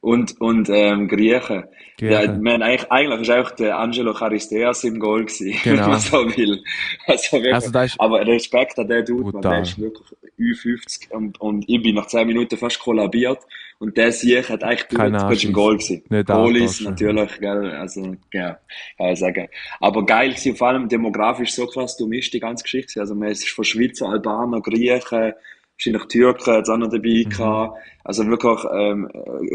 [0.00, 1.64] Und, und ähm, Griechen.
[1.98, 2.12] Griechen.
[2.12, 5.82] Ja, man, eigentlich, eigentlich ist auch der Angelo Charisteas im Goal gewesen, genau.
[5.82, 6.62] wenn man so will.
[7.06, 10.08] Also wirklich, also ist aber Respekt an den Dude, man, der ist wirklich
[10.38, 13.40] U50 und, und ich bin nach 10 Minuten fast kollabiert
[13.80, 16.02] und der Sieg hat eigentlich durch im Goal gewesen.
[16.24, 18.58] Goalies natürlich, gell, also, ja,
[18.96, 19.48] kann ich sagen.
[19.80, 23.00] Aber geil gewesen, vor allem demografisch so krass, du mischst die ganze Geschichte.
[23.00, 25.32] Also man ist von Schweizer, Albaner, Griechen,
[25.78, 27.28] wahrscheinlich Türken es auch noch dabei mhm.
[27.28, 27.78] gehabt.
[28.04, 29.08] Also wirklich, ähm,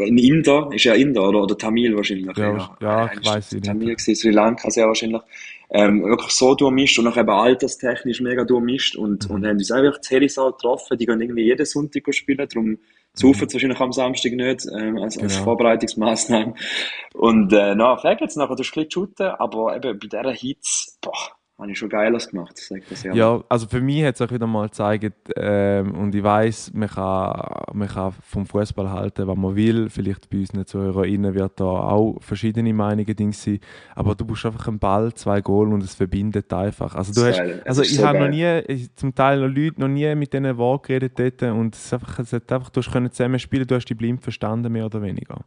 [0.06, 2.36] ein Inder, ist ja Inder, oder, oder Tamil wahrscheinlich.
[2.36, 3.64] Ja, ja, ja ich weiß nicht.
[3.64, 5.22] Tamil gewesen, Sri Lanka sehr wahrscheinlich.
[5.70, 9.34] Ähm, wirklich so durchmischt und auch eben alterstechnisch mega durchmischt und, mhm.
[9.34, 12.78] und haben uns einfach zu Herisal getroffen, die gehen irgendwie jeden Sonntag spielen, darum
[13.14, 13.52] Saufen mhm.
[13.52, 15.44] wahrscheinlich am Samstag nicht, ähm, als, als genau.
[15.44, 16.54] Vorbereitungsmaßnahme.
[17.14, 20.32] Und, äh, na, frag jetzt nachher, du hast ein bisschen shooten, aber eben bei dieser
[20.32, 23.14] Hitze, boah, habe ich schon Geiles gemacht, sag das ja.
[23.14, 26.88] Ja, also für mich hat es auch wieder mal gezeigt, ähm, und ich weiß, man
[26.88, 27.32] kann,
[27.72, 29.88] man kann vom Fußball halten, was man will.
[29.88, 33.60] Vielleicht bei unseren ZuhörerInnen wird da auch verschiedene Meinungen Ding sein.
[33.94, 36.96] Aber du brauchst einfach einen Ball, zwei Goal und es verbindet einfach.
[36.96, 39.88] Also, du hast, also ich so habe noch nie, ich, zum Teil noch Leute noch
[39.88, 43.38] nie mit denen Worten geredet dort und es, einfach, es hat einfach, du hast zusammen
[43.38, 45.44] spielen, du hast die blind verstanden, mehr oder weniger.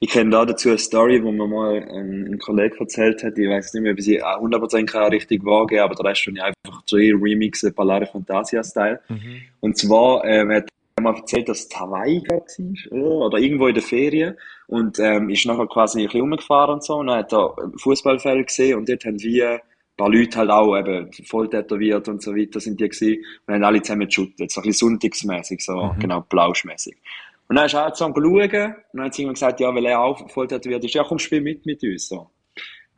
[0.00, 3.38] Ich kenne da dazu eine Story, wo mir mal ein, ein Kollege erzählt hat.
[3.38, 6.82] Ich weiß nicht mehr, wie sie 100% kann richtig wahrgeben, aber der Rest schon einfach
[6.90, 9.00] drei Remixen Ballare Fantasia Style.
[9.08, 9.42] Mhm.
[9.60, 13.82] Und zwar, äh, hat er mal erzählt, dass es Hawaii war, oder irgendwo in der
[13.82, 14.36] Ferien.
[14.66, 16.96] Und, ähm, ist nachher quasi ein bisschen rumgefahren und so.
[16.96, 19.60] Und dann hat er Fußballfeld gesehen und dort haben wir ein
[19.96, 23.24] paar Leute halt auch eben voll tätowiert und so weiter sind die gewesen.
[23.46, 24.50] Und haben alle zusammen geshootet.
[24.50, 25.98] So ein bisschen sonntagsmäßig, so, mhm.
[25.98, 26.96] genau, blauschmäßig.
[27.50, 28.52] Und dann ist er so am schauen, und
[28.92, 31.66] dann hat sie gesagt, ja, weil er auch voll tätowiert ist, ja, komm, spiel mit
[31.66, 32.30] mit uns, so.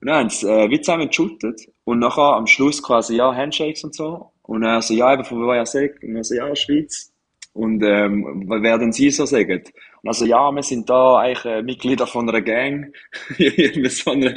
[0.03, 3.83] Und dann haben sie, äh, wie zusammen geshootet, und nachher am Schluss quasi, ja, Handshakes
[3.83, 4.31] und so.
[4.43, 7.15] Und dann so, ja, eben, von wo er sagt, und dann so, ja, Schweiz.
[7.55, 9.63] Und, ähm, was werden Sie so sagen?
[10.05, 12.93] Also, ja, wir sind da eigentlich äh, Mitglieder von einer Gang.
[13.89, 14.35] so eine,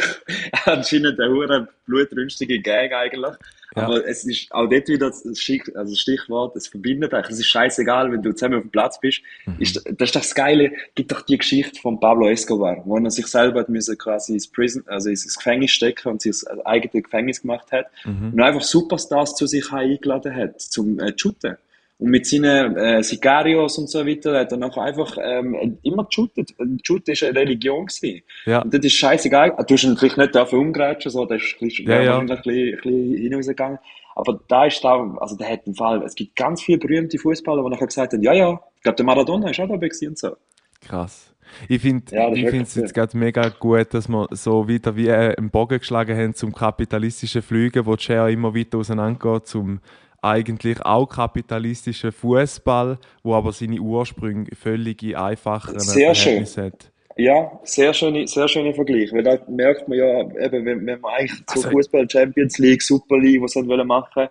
[0.64, 3.34] anscheinend eine hure blutrünstige Gang eigentlich.
[3.76, 3.84] Ja.
[3.84, 7.32] Aber es ist auch dort wieder das, also das Stichwort, es verbindet eigentlich.
[7.32, 9.22] Es ist scheißegal, wenn du zusammen auf dem Platz bist.
[9.46, 9.56] Mhm.
[9.58, 10.72] Ist, das ist doch das Geile.
[10.94, 14.48] Gibt doch die Geschichte von Pablo Escobar, wo er sich selber hat müssen quasi ins
[14.48, 17.86] Prison, also ins Gefängnis stecken und sich das eigene Gefängnis gemacht hat.
[18.04, 18.32] Mhm.
[18.32, 21.56] Und einfach Superstars zu sich eingeladen hat, zum äh, shooten.
[22.02, 26.50] Und mit seinen äh, Sicarios und so weiter hat er nachher einfach ähm, immer geshootet.
[26.82, 27.86] Shoot war eine Religion.
[27.86, 28.22] Gewesen.
[28.44, 28.62] Ja.
[28.62, 29.54] Und das ist scheißegal.
[29.68, 32.18] Du hast ihn vielleicht nicht dafür umgerätscht, so, der ist ein bisschen, ja, ja.
[32.18, 33.78] ein bisschen, ein bisschen hinausgegangen.
[34.16, 37.62] Aber da ist da, also der hat einen Fall, es gibt ganz viele berühmte Fußballer,
[37.62, 40.18] die nachher gesagt haben, ja, ja, ich glaube, der Maradona ist auch dabei gewesen und
[40.18, 40.36] so.
[40.80, 41.32] Krass.
[41.68, 45.36] Ich finde ja, ich es jetzt gerade mega gut, dass wir so wieder wie äh,
[45.36, 49.80] einen Bogen geschlagen haben zum kapitalistischen Flügen, wo die Share immer weiter auseinandergeht, zum
[50.22, 56.92] eigentlich auch kapitalistischer Fußball, wo aber seine Ursprünge völlig in einfacheren sehr Verhältnissen hat.
[57.16, 61.12] Ja, sehr schöne, sehr schöner Vergleich, weil da merkt man ja, eben, wenn, wenn man
[61.12, 64.28] eigentlich also, Fußball Champions League, Super League, was wollen machen,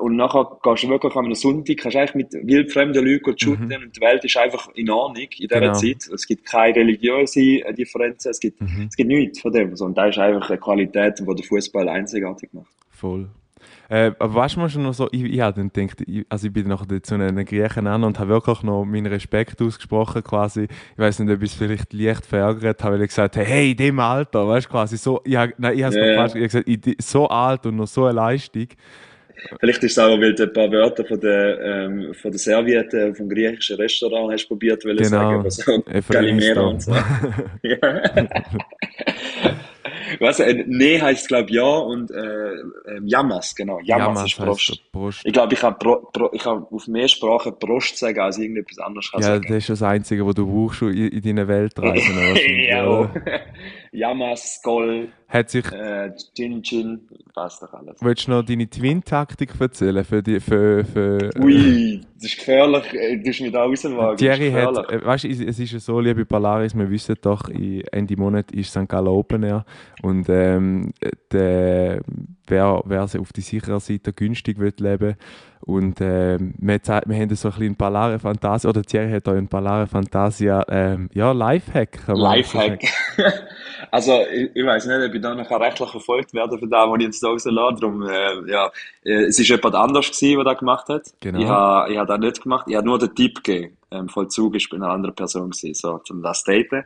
[0.00, 3.84] und nachher gehst du wirklich an einem Sonntag, kannst eigentlich mit wildfremden Leuten shooten mhm.
[3.84, 5.72] und die Welt ist einfach in Ordnung in dieser genau.
[5.74, 6.08] Zeit.
[6.12, 8.88] Es gibt keine religiöse Differenzen, es gibt, mhm.
[8.90, 9.72] es gibt nichts von dem.
[9.72, 12.72] Und da ist einfach eine Qualität, die der Fußball einzigartig macht.
[12.90, 13.28] Voll.
[13.92, 16.52] Äh, aber weißt du schon noch so, ich, ich habe dann gedacht, ich, also ich
[16.54, 20.62] bin nachher zu einem Griechen an und habe wirklich noch meinen Respekt ausgesprochen quasi.
[20.62, 23.72] Ich weiß nicht, ob ich es vielleicht leicht verärgert habe, weil ich gesagt habe, hey,
[23.72, 26.16] in dem Alter, weißt du, quasi so, ich habe, nein, ich habe es yeah.
[26.16, 28.68] falsch gesagt, ich, so alt und noch so eine Leistung.
[29.60, 33.14] Vielleicht ist es auch, weil du ein paar Wörter von der, ähm, von der Serviette
[33.14, 35.08] vom griechischen Restaurant hast probiert, weil genau.
[35.08, 36.92] sagen, was Galimera und so.
[37.62, 37.76] ja.
[40.22, 40.38] Was?
[40.38, 43.80] Äh, nee heißt, glaube ich, ja und äh, äh, Yamas, genau.
[43.80, 44.92] Yamas, Yamas ist Prost.
[44.92, 45.20] Prost.
[45.24, 48.78] Ich glaube, ich kann, Pro, Pro, ich kann auf mehr Sprachen Prost sagen, als irgendetwas
[48.78, 49.46] anderes kann Ja, sagen.
[49.48, 52.14] das ist das Einzige, was du brauchst in, in deinen Weltreisen.
[52.68, 53.10] ja.
[53.92, 55.08] Yamas, Skol.
[55.28, 55.70] Hat sich.
[55.70, 57.00] Äh, Gin, Gin,
[57.34, 57.96] passt doch alles.
[58.00, 60.02] Willst du noch deine Twin-Taktik erzählen?
[60.02, 62.94] Für die, für, für, Ui, das ist gefährlich.
[62.94, 64.16] Äh, du musst mich da rauswagen.
[64.16, 68.16] Thierry hat, äh, weißt du, es ist ja so, liebe Polaris, wir wissen doch, Ende
[68.16, 68.88] Monat ist St.
[68.88, 69.66] Gallen Open Air
[70.02, 70.92] und ähm,
[71.30, 72.00] der,
[72.46, 75.16] wer, wer auf die sichere Seite günstig will leben
[75.64, 79.48] und äh, wir, wir haben so ein bisschen Palare Fantasia, oder Thierry hat auch ein
[79.48, 82.00] Palare Fantasia, ähm, ja, Lifehack.
[82.08, 82.82] Lifehack.
[83.90, 86.98] also, ich, ich weiß nicht, ob ich da noch rechtlich verfolgt werde für das, was
[86.98, 87.80] ich jetzt da rauslasse.
[87.80, 88.70] Darum, äh, ja,
[89.04, 91.02] äh, es ist jemand anders gewesen, der das gemacht hat.
[91.20, 91.38] Genau.
[91.38, 92.66] Ich habe ich hab das nicht gemacht.
[92.68, 93.76] Ich habe nur den Tipp gegeben.
[93.92, 96.82] Ähm, Vollzug ist bei einer anderen Person gewesen, so, zum das daten.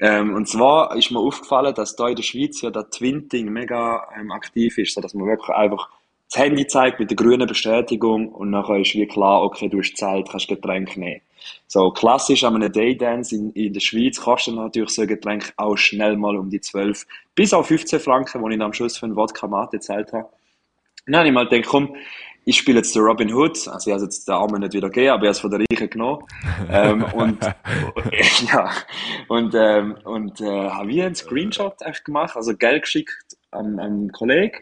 [0.00, 4.06] Ähm, und zwar ist mir aufgefallen, dass da in der Schweiz ja der Twinting mega
[4.18, 5.90] ähm, aktiv ist, so dass man wirklich einfach
[6.34, 9.96] das Handy zeigt mit der grünen Bestätigung und nachher ist wie klar, okay, du hast
[9.96, 11.20] Zeit, kannst Getränk nehmen.
[11.68, 15.76] So, klassisch an einem Daydance in, in der Schweiz kostet natürlich so ein Getränk auch
[15.76, 19.14] schnell mal um die 12 bis auf 15 Franken, wo ich am Schluss für einen
[19.14, 20.28] Wodka Mate gezahlt habe.
[21.06, 21.94] dann habe ich mal gedacht, komm,
[22.44, 25.10] ich spiele jetzt den Robin Hood, also ich habe jetzt den Armen nicht wieder gegeben,
[25.10, 26.24] aber ich habe es von der Reichen genommen.
[26.68, 27.44] ähm, und,
[28.52, 28.70] ja,
[29.28, 34.58] und, ähm, und äh, habe ich einen Screenshot gemacht, also Geld geschickt an einen Kollegen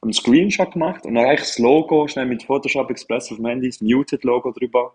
[0.00, 3.68] einen Screenshot gemacht und dann eigentlich das Logo schnell mit Photoshop Express auf dem Handy,
[3.68, 4.94] das Muted-Logo drüber.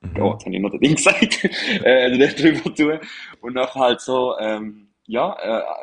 [0.00, 0.16] Mhm.
[0.16, 1.44] Ja, jetzt habe ich immer das Ding gesagt,
[1.84, 2.98] äh, drüber tun.
[3.40, 5.36] Und dann halt so, ähm, ja,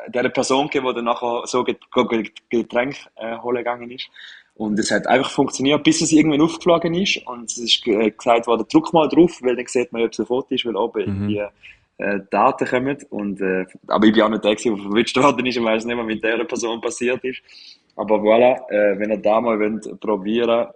[0.05, 4.09] äh, der Person gegeben, die dann nachher so Getränk äh, holen gegangen ist.
[4.55, 7.25] Und es hat einfach funktioniert, bis es irgendwann aufgeflogen ist.
[7.27, 10.19] Und es ist äh, gesagt worden, drück mal drauf, weil dann sieht man, ob es
[10.19, 11.29] ein Foto ist, weil oben mhm.
[11.29, 11.45] irgendwie
[11.99, 12.97] äh, Daten kommen.
[13.09, 15.97] Und, äh, aber ich bin auch nicht der, der verwünscht worden ist und weiß nicht,
[15.97, 17.41] was mit dieser Person passiert ist.
[17.99, 20.67] Aber voilà, äh, wenn ihr da mal wollt, probieren,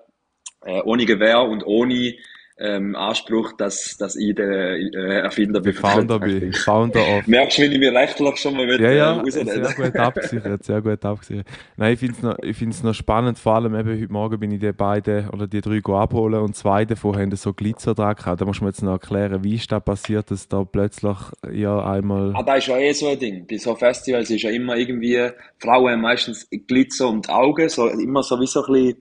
[0.65, 2.15] äh, ohne Gewehr und ohne
[2.57, 5.73] ähm, Anspruch, dass, dass ich der äh, Erfinder bin.
[5.73, 6.53] Founder bin.
[6.53, 7.27] Founder of.
[7.27, 10.81] Merkst du, wie ich mir rechtlich schon mal Ja, ja, äh, sehr gut abgesichert, sehr
[10.81, 11.47] gut abgesichert.
[11.77, 14.51] Nein, ich finde es noch, ich find's noch spannend, vor allem eben heute Morgen bin
[14.51, 18.41] ich die beiden oder die drei abholen und zwei davon haben so Glitzer dran gehabt.
[18.41, 21.17] Da muss man jetzt noch erklären, wie ist das passiert, dass da plötzlich
[21.51, 22.33] ja einmal...
[22.35, 23.47] Ah, das ist ja eh so ein Ding.
[23.47, 27.87] Bei so Festivals ist ja immer irgendwie, Frauen haben meistens Glitzer um die Augen, so,
[27.87, 28.97] immer so wie so ein bisschen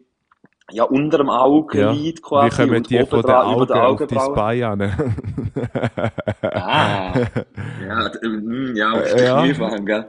[0.70, 1.90] ja, unter dem Auge ja.
[1.90, 2.62] liegt quasi.
[2.62, 4.80] Wie kommen die von der Augen auf die Spy an?
[6.42, 7.12] ah,
[7.86, 9.42] ja, mm, ja, auf die ja.
[9.42, 10.06] Kniefang, gell?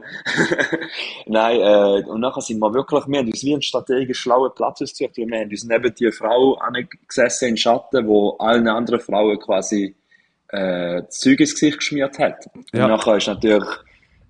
[1.26, 4.80] Nein, äh, und nachher sind wir wirklich, wir haben uns wie einen strategisch schlauen Platz
[4.80, 9.94] ausgesucht, wir haben uns neben die Frau angesessen in Schatten, wo allen anderen Frauen quasi
[10.48, 12.48] äh, Zeug ins Gesicht geschmiert hat.
[12.72, 12.84] Ja.
[12.84, 13.68] Und nachher ist natürlich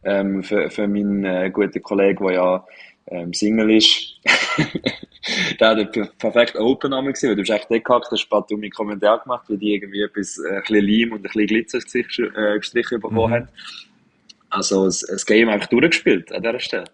[0.05, 2.65] ähm, für, für meinen äh, guten Kollegen, der ja
[3.09, 4.21] ähm, Single ist,
[5.61, 9.45] der hat der perfekte Open-Name weil du bist echt gehackt, hast paar dumme Kommentare gemacht,
[9.49, 13.31] weil die irgendwie etwas, äh, ein bisschen Leim und ein bisschen Glitzer äh, gestrichen bekommen
[13.31, 13.35] mhm.
[13.35, 13.49] haben.
[14.51, 16.85] Also das, das Game einfach durchgespielt an dieser Stelle.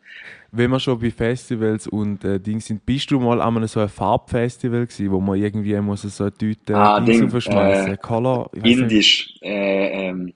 [0.52, 3.78] Wenn wir schon bei Festivals und äh, Dings sind, bist du mal an einem so
[3.78, 8.50] einem Farbfestival gewesen, wo man irgendwie muss so eine Tüte ah, Dings verschmeißen, äh, Color,
[8.54, 10.32] Indisch, äh, ähm,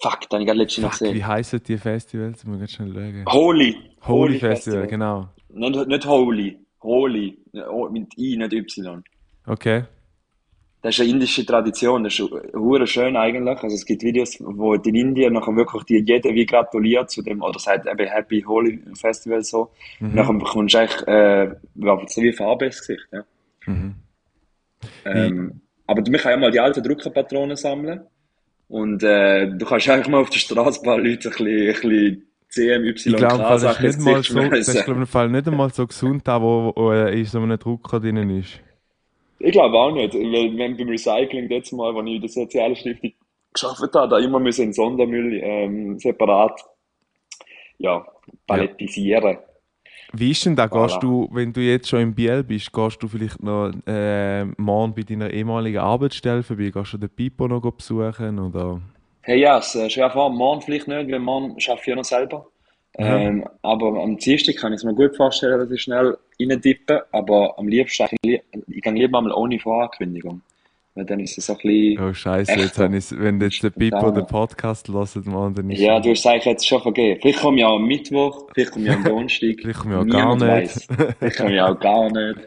[0.00, 1.14] fuck, da habe ich letztens noch gesehen.
[1.14, 2.44] Wie heißen die Festivals?
[2.44, 3.24] Muss ich schnell schauen.
[3.28, 3.72] Holy.
[3.72, 5.28] Holy, Holy Festival, Festival, genau.
[5.48, 6.58] Nicht, nicht Holy.
[6.80, 7.38] Holy,
[7.90, 9.02] mit I, nicht Y.
[9.46, 9.84] Okay.
[10.80, 13.58] Das ist eine indische Tradition, das ist hure schön eigentlich.
[13.58, 17.42] Also es gibt Videos, wo in Indien nachher wirklich die jeder wie gratuliert zu dem,
[17.42, 19.72] oder sagt eben Happy Holy Festival so.
[19.98, 20.14] Mhm.
[20.14, 21.56] Nachher bekommst du eigentlich, äh,
[22.06, 23.24] so wie Farbe ins Gesicht, ja.
[23.66, 23.96] Mhm.
[25.04, 28.02] Ähm, aber du kannst ja mal die alten Druckerpatronen sammeln.
[28.68, 31.72] Und äh, du kannst eigentlich mal auf der Straße ein paar Leute ein bisschen, ein
[31.74, 35.72] bisschen CMY ich glaube, das ist nicht mal so, das ist glaube ich nicht einmal
[35.72, 38.60] so gesund, da wo, wo in so einem Drucker drin ist.
[39.38, 43.12] Ich glaube auch nicht, weil wenn beim Recycling jetzt mal, wenn ich in der Sozialstiftung
[43.52, 46.60] geschafft habe, da immer müssen Sondermüll ähm, separat
[47.78, 48.04] ja,
[48.46, 49.34] palettisieren.
[49.34, 49.47] Ja.
[50.12, 50.64] Wie ist denn da?
[50.64, 50.86] Voilà.
[50.86, 54.94] Gehst du, wenn du jetzt schon im Biel bist, gehst du vielleicht noch äh, morgen
[54.94, 56.70] bei deiner ehemaligen Arbeitsstelle vorbei?
[56.70, 58.38] Gehst du den Pipo noch besuchen?
[58.38, 58.80] Oder?
[59.22, 60.30] Hey, ja, es ist schwer vor.
[60.30, 62.46] Morgen vielleicht nicht, weil morgen arbeite ich ja noch selber.
[62.94, 67.04] Ähm, aber am Dienstag kann ich es mir gut vorstellen, dass ich schnell rein tippe.
[67.12, 70.40] Aber am liebsten, ich, ich gehe lieber mal ohne Vorankündigung.
[70.98, 72.00] Weil dann ist es ein bisschen.
[72.00, 72.80] Oh, Scheiße, jetzt
[73.20, 75.78] wenn jetzt der Pipo den Podcast hört, man dann ist.
[75.78, 77.20] Ja, du hast eigentlich jetzt schon vergeben.
[77.20, 79.60] Vielleicht komme ich auch am Mittwoch, vielleicht komme ich am Donnerstag.
[79.60, 80.48] vielleicht komme ich auch gar nicht.
[80.48, 80.88] Weiss.
[81.20, 82.40] Vielleicht komme ich auch gar nicht.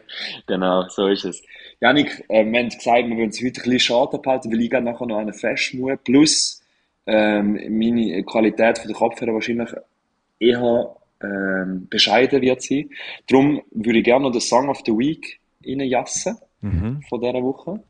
[0.48, 1.42] Genau, so ist es.
[1.80, 4.72] Janik, äh, wir haben gesagt, wir wollen es heute ein bisschen schade behalten, weil ich
[4.72, 5.98] nachher noch eine Fest muss.
[6.04, 6.62] Plus,
[7.08, 9.70] ähm, meine Qualität von der Kopfhörer wahrscheinlich
[10.40, 12.90] eher ähm, bescheiden wird sein.
[13.30, 17.02] Darum würde ich gerne noch den Song of the Week reinjassen mhm.
[17.08, 17.82] von dieser Woche.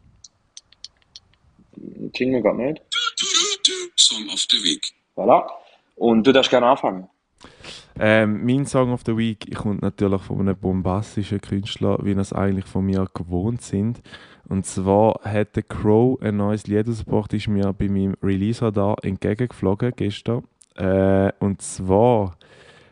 [2.13, 2.81] Jingle geht nicht.
[3.95, 4.81] Song of the Week.
[5.15, 5.47] Voilà.
[5.95, 7.07] Und du darfst gerne anfangen.
[7.99, 12.33] Ähm, mein Song of the Week kommt natürlich von einem bombastischen Künstler, wie wir es
[12.33, 14.01] eigentlich von mir gewohnt sind.
[14.47, 18.95] Und zwar hat der Crow ein neues Lied ausgebracht, ist mir bei meinem Releaser da
[19.01, 20.43] entgegengeflogen gestern.
[20.75, 22.37] Äh, und zwar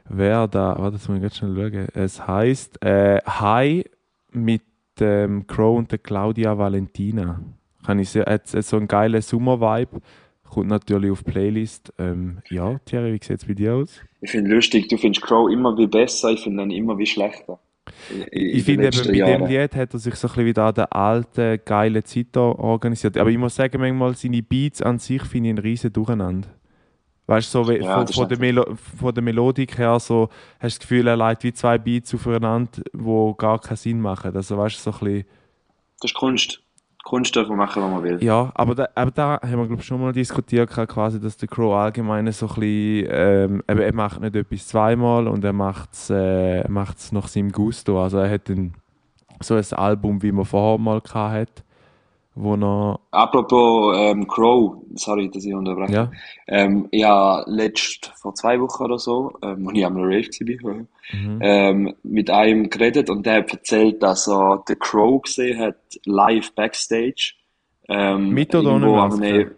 [0.07, 1.87] wäre da, warte, das muss ich ganz schnell schauen.
[1.93, 3.85] Es heißt äh, Hi
[4.31, 4.63] mit
[4.99, 7.41] ähm, Crow und der Claudia Valentina.
[7.89, 10.01] Kann ich sehr, hat, so einen geilen Sommer-Vibe.
[10.47, 11.91] Kommt natürlich auf Playlist.
[11.97, 13.99] Ähm, ja, Thierry, wie sieht es bei dir aus?
[14.21, 17.57] Ich finde lustig, du findest Crow immer wie besser, ich finde ihn immer wie schlechter.
[18.31, 19.41] Ich, ich finde eben, bei Jahren.
[19.41, 23.17] dem Lied hat er sich so ein bisschen wieder an der alten, geilen Zeit organisiert.
[23.17, 26.49] Aber ich muss sagen, manchmal seine Beats an sich finde ich ein riesen Durcheinander.
[27.25, 30.29] Weißt du, so ja, von, von, der Melo von der Melodik her, so,
[30.59, 34.35] hast du das Gefühl, er leitet wie zwei Beats aufeinander, die gar keinen Sinn machen.
[34.35, 35.25] Also, weißt du, so ein bisschen.
[35.99, 36.61] Das ist Kunst.
[37.09, 38.23] Kunst darf man machen, was man will.
[38.23, 41.73] Ja, aber da, aber da haben wir glaube schon mal diskutiert, quasi, dass der Crow
[41.73, 46.67] allgemein so ein bisschen, ähm, er macht nicht etwas zweimal und er macht es äh,
[46.69, 47.99] nach seinem Gusto.
[47.99, 48.75] Also er hat ein,
[49.41, 51.63] so ein Album, wie man vorher mal hatte
[52.41, 53.01] wo noch...
[53.11, 55.93] Apropos ähm, Crow, sorry, dass ich unterbreche.
[55.93, 56.11] Ja.
[56.47, 60.27] Ähm, ich habe letzt, vor zwei Wochen oder so, ähm, als ich am Rave
[60.63, 60.73] war,
[61.11, 61.39] mhm.
[61.41, 66.53] ähm, mit einem geredet und der hat erzählt, dass er The Crow gesehen hat, live
[66.53, 67.33] Backstage.
[67.89, 69.55] Ähm, mit oder ohne Maske?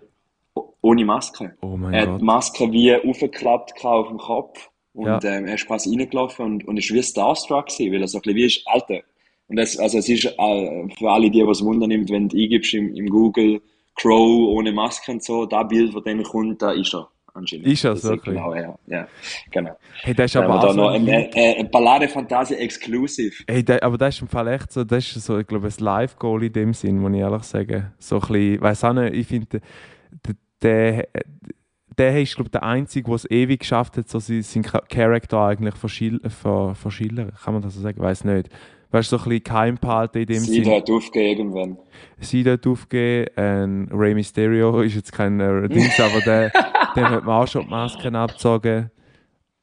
[0.81, 1.55] Ohne Maske.
[1.61, 2.13] Oh mein er Gott.
[2.13, 5.19] hat die Maske wie aufgeklappt auf dem Kopf und ja.
[5.23, 8.21] ähm, er ist quasi reingelaufen und, und ist wie Starstruck gewesen, weil er so ein
[8.21, 9.01] bisschen wie ist, Alter,
[9.51, 12.73] und das, also es ist äh, für alle, die was Wunder nimmt, wenn du eingibst
[12.73, 13.61] im, im Google
[13.95, 17.09] Crow ohne Maske und so, da Bild, von dem kommt, da ist er.
[17.33, 17.67] Anscheinend.
[17.67, 19.07] Ist er, so Genau, ja, ja,
[19.51, 19.77] genau.
[20.03, 23.43] Hey, das ist aber auch so ein, ein, ein Ballade Fantasie Exclusive.
[23.45, 25.73] Hey, der, aber das ist im Fall echt so, das ist so, ich glaube, ein
[25.77, 27.91] Live-Goal in dem Sinn, muss ich ehrlich sagen.
[27.99, 29.59] So ein bisschen, weiss auch nicht, ich finde,
[30.61, 31.07] der,
[31.97, 35.75] der, ist, glaube ich, der Einzige, der es ewig geschafft hat, so seinen Charakter eigentlich
[35.75, 37.33] verschillern.
[37.43, 37.97] Kann man das so sagen?
[37.97, 38.49] Ich weiß nicht
[38.91, 40.63] weißt du, so ein bisschen geheim behalten in dem Sie Sinn.
[40.63, 41.77] Sie aufgeben irgendwann.
[42.19, 43.29] Sie dort aufgeben.
[43.37, 46.51] Ähm, Rey Mysterio ist jetzt kein äh, Dings, aber der,
[46.95, 48.91] dem hat man auch schon die Masken abgezogen.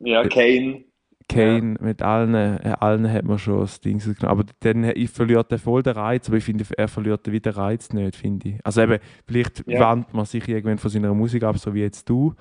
[0.00, 0.84] Ja, Kane.
[1.28, 1.86] Kane, ja.
[1.86, 4.24] mit allen, äh, allen hat man schon das Ding genommen.
[4.24, 7.60] Aber dann ich verliert er voll den Reiz, aber ich finde, er verliert wieder den
[7.60, 8.54] Reiz nicht, finde ich.
[8.64, 9.80] Also eben, vielleicht ja.
[9.80, 12.34] wandt man sich irgendwann von seiner Musik ab, so wie jetzt du.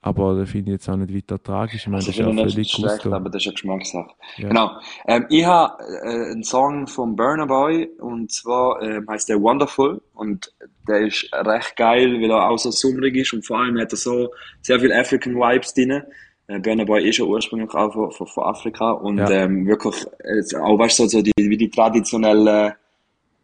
[0.00, 1.82] Aber das finde ich jetzt auch nicht weiter tragisch.
[1.82, 4.10] Ich meine, also das ist ja völlig schlecht, aber das ist eine Geschmackssache.
[4.36, 4.48] Ja.
[4.48, 4.70] Genau.
[5.08, 10.00] Ähm, ich habe äh, einen Song von Burner Boy und zwar äh, heißt der Wonderful
[10.14, 10.52] und
[10.86, 13.96] der ist recht geil, weil er auch so summerig ist und vor allem hat er
[13.96, 14.30] so
[14.62, 16.02] sehr viel African Vibes drin.
[16.46, 19.28] Äh, Burner Boy ist ja ursprünglich auch von, von, von Afrika und ja.
[19.30, 22.72] ähm, wirklich äh, auch weißt du, so die, wie die traditionellen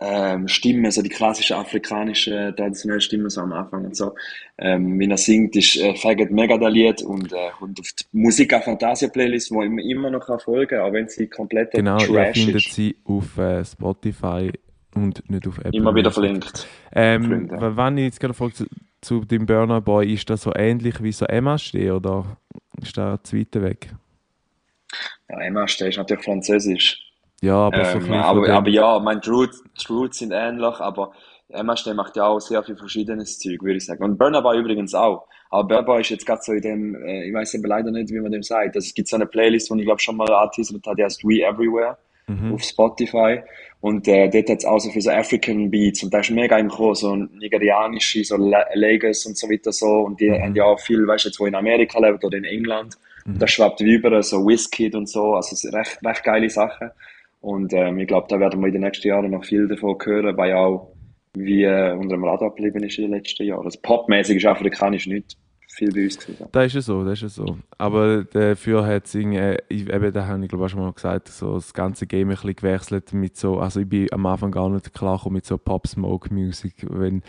[0.01, 4.15] ähm, Stimme, so die klassische afrikanische traditionelle Stimme so am Anfang und so.
[4.59, 8.05] Ähm, wenn er singt, ist äh, fängt mega das Lied und äh, kommt auf die
[8.13, 12.09] Musika Fantasia Playlist, wo ich immer noch folgen kann, auch wenn sie komplett genau, Trash
[12.09, 12.75] ihr findet ist.
[12.75, 14.51] sie auf äh, Spotify
[14.95, 15.73] und nicht auf Apple.
[15.73, 16.67] Immer wieder verlinkt.
[16.93, 18.67] Ähm, wenn ich jetzt gerade frage zu,
[19.01, 22.37] zu dem Burner Boy, ist das so ähnlich wie so Emma steht oder
[22.81, 23.91] ist da zu weit weg?
[25.29, 27.04] Ja, Emma steht ist natürlich französisch.
[27.45, 31.13] Ja, aber so ähm, aber, aber ja, mein Roots, Roots sind ähnlich, aber
[31.49, 34.03] MHD macht ja auch sehr viel verschiedenes Zeug, würde ich sagen.
[34.03, 35.27] Und Burner Boy übrigens auch.
[35.51, 38.11] Aber Burner Boy ist jetzt gerade so in dem, äh, ich weiß aber leider nicht,
[38.11, 38.75] wie man dem sagt.
[38.75, 41.23] Also es gibt so eine Playlist, die ich glaube schon mal angeteasert habe, die heißt
[41.23, 42.55] We Everywhere mhm.
[42.55, 43.41] auf Spotify.
[43.81, 46.57] Und äh, dort hat es auch so für so African Beats und da ist mega
[46.59, 49.87] im Chor, so nigerianische, so Lagos und so weiter so.
[49.87, 50.43] Und die mhm.
[50.43, 52.97] haben ja auch viel, weißt du, jetzt wo in Amerika leben oder in England.
[53.27, 53.35] Mhm.
[53.35, 56.91] Und da schwappt wie über so Whisky und so, also recht, recht geile Sachen.
[57.45, 60.35] Und ähm, ich glaube, da werden wir in den nächsten Jahren noch viel davon hören,
[60.39, 60.95] weil auch
[61.35, 63.67] wie äh, unter dem Radar geblieben ist in den letzten Jahren.
[63.67, 65.37] Also popmäßig ist afrikanisch nicht
[65.69, 66.47] viel bei uns gewesen.
[66.53, 67.59] Das ist ja so, das ist ja so.
[67.77, 71.57] Aber dafür hat es äh, eben, da habe ich glaube ich schon mal gesagt, so
[71.57, 74.95] das ganze Game ein bisschen gewechselt mit so, also ich bin am Anfang gar nicht
[74.95, 77.23] klar mit so Pop-Smoke-Musik, wenn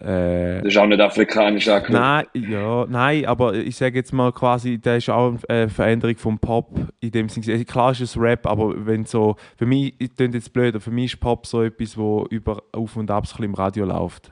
[0.00, 1.92] äh, das ist auch nicht afrikanisch angelegt.
[1.92, 6.38] Nein, ja, nein, aber ich sage jetzt mal quasi, da ist auch eine Veränderung vom
[6.38, 6.70] Pop
[7.00, 7.64] in dem Sinne.
[7.64, 11.14] Klar ist es Rap, aber wenn so, für mich, ich klingt jetzt blöd, für mich
[11.14, 14.30] ist Pop so etwas, wo über Auf und Ab so im Radio läuft.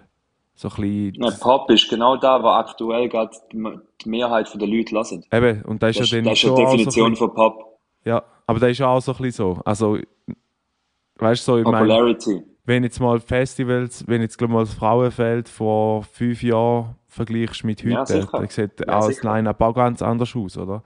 [0.55, 5.25] So ein ja, Pop ist genau da, wo aktuell gerade die Mehrheit der Leute lassen.
[5.31, 7.79] Eben, und das ist das, ja dann Das ist die Definition so von Pop.
[8.05, 9.61] Ja, aber das ist auch so ein bisschen so.
[9.65, 9.99] Also,
[11.19, 12.35] weißt du, so, ich Popularity.
[12.37, 17.83] Mein, wenn jetzt mal Festivals, wenn jetzt mal das Frauenfeld vor fünf Jahren vergleichst mit
[17.85, 20.83] heute, ja, dann sieht ja, auch das Line-Up auch ganz anders aus, oder?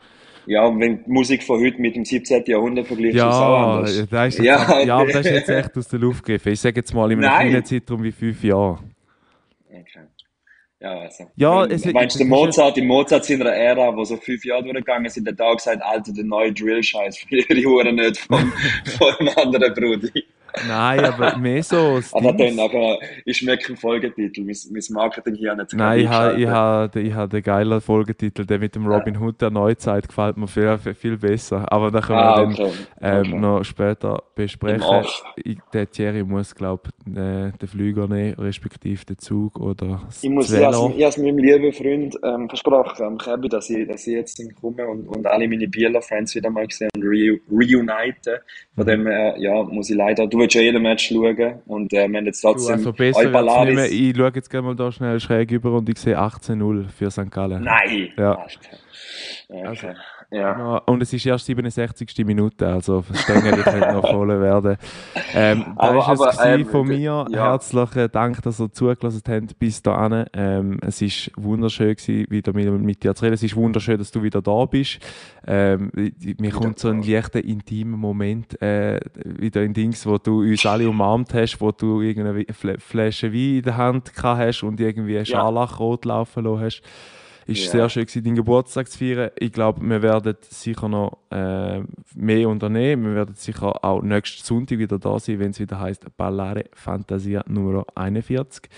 [0.46, 2.44] Ja, und wenn die Musik von heute mit dem 17.
[2.46, 4.08] Jahrhundert vergleichst, ja, ist es auch anders.
[4.10, 6.52] Das ist ja, ja, aber das ist jetzt echt aus der Luft gegriffen.
[6.52, 8.94] Ich sage jetzt mal in einem kleinen Zeitraum wie fünf Jahren.
[9.68, 10.00] Okay.
[10.80, 11.30] Ja, also.
[11.36, 15.28] Ja, es, Meinst du, Mozart, in Mozart seiner Ära, wo so fünf Jahre durchgegangen sind,
[15.28, 18.52] hat auch gesagt, Alter, der neue Drill-Scheiß verliere ich Uhren nicht von,
[18.98, 20.08] von einem anderen Bruder.
[20.66, 22.00] Nein, aber mehr so.
[22.12, 26.40] aber dann nachher, ich merke einen Folgetitel, mein, mein Marketing hier nicht Nein, ich habe
[26.40, 29.20] ich ha, ich ha den geilen Folgetitel, der mit dem Robin ja.
[29.20, 31.70] Hood der Neuzeit gefällt mir viel, viel besser.
[31.70, 32.70] Aber da können wir ah, okay.
[33.00, 33.40] dann ähm, okay.
[33.40, 35.04] noch später besprechen.
[35.36, 40.22] Ich, der Thierry muss, glaube ich, äh, den Flüger nehmen, respektive den Zug oder das
[40.22, 44.14] Ich muss, ich habe meinem lieben Freund ähm, versprochen, am Kebi, dass ich, dass ich
[44.14, 48.38] jetzt komme und, und alle meine Bieler-Friends wieder mal sehen und re reuniten.
[48.74, 48.88] Von mhm.
[48.88, 52.18] dem her, ja, muss ich leider, du willst ja jeden Match schauen und äh, wir
[52.18, 53.90] haben jetzt trotzdem du, also besser nicht mehr.
[53.90, 57.30] Ich schaue jetzt gerne mal da schnell schräg über und ich sehe 18-0 für St.
[57.30, 57.62] Gallen.
[57.62, 58.08] Nein!
[58.16, 58.32] Ja.
[59.48, 59.64] Okay.
[59.64, 59.88] Also,
[60.30, 60.78] ja.
[60.86, 62.24] Und es ist erst 67.
[62.24, 64.76] Minute, also Stängel könnte noch voll werden.
[65.34, 67.26] Ähm, da aber, ist es aber, ähm, von mir.
[67.30, 67.50] Ja.
[67.50, 70.26] Herzlichen Dank, dass ihr zugelassen habt bis dahin.
[70.32, 73.34] Ähm, es ist wunderschön gewesen, wieder mit, mit, dir zu reden.
[73.34, 75.00] Es ist wunderschön, dass du wieder da bist.
[75.46, 75.90] Ähm,
[76.38, 80.88] mir kommt so ein leichter, intimer Moment äh, wieder in Dings, wo du uns alle
[80.88, 82.44] umarmt hast, wo du irgendeine
[82.78, 86.82] Flasche Wein in der Hand gehabt hast und irgendwie Scharlachrot laufen lassen hast.
[87.50, 87.70] Ist ja.
[87.72, 89.30] sehr schön gewesen, deinen Geburtstag zu feiern.
[89.36, 91.80] Ich glaube, wir werden sicher noch äh,
[92.14, 93.06] mehr unternehmen.
[93.06, 97.42] Wir werden sicher auch nächsten Sonntag wieder da sein, wenn es wieder heißt Ballare Fantasia
[97.48, 98.70] Nummer 41.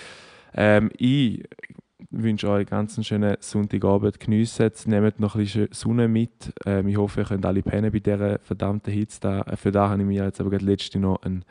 [0.54, 1.42] Ähm, ich
[2.10, 4.18] wünsche euch ganz einen schönen Sonntagabend.
[4.18, 6.54] Geniessen es, nehmt noch ein bisschen Sonne mit.
[6.64, 9.20] Ähm, ich hoffe, ihr könnt alle pennen bei dieser verdammten Hitze.
[9.20, 9.44] Da.
[9.56, 11.44] Für da habe ich mir jetzt aber gerade letzte noch einen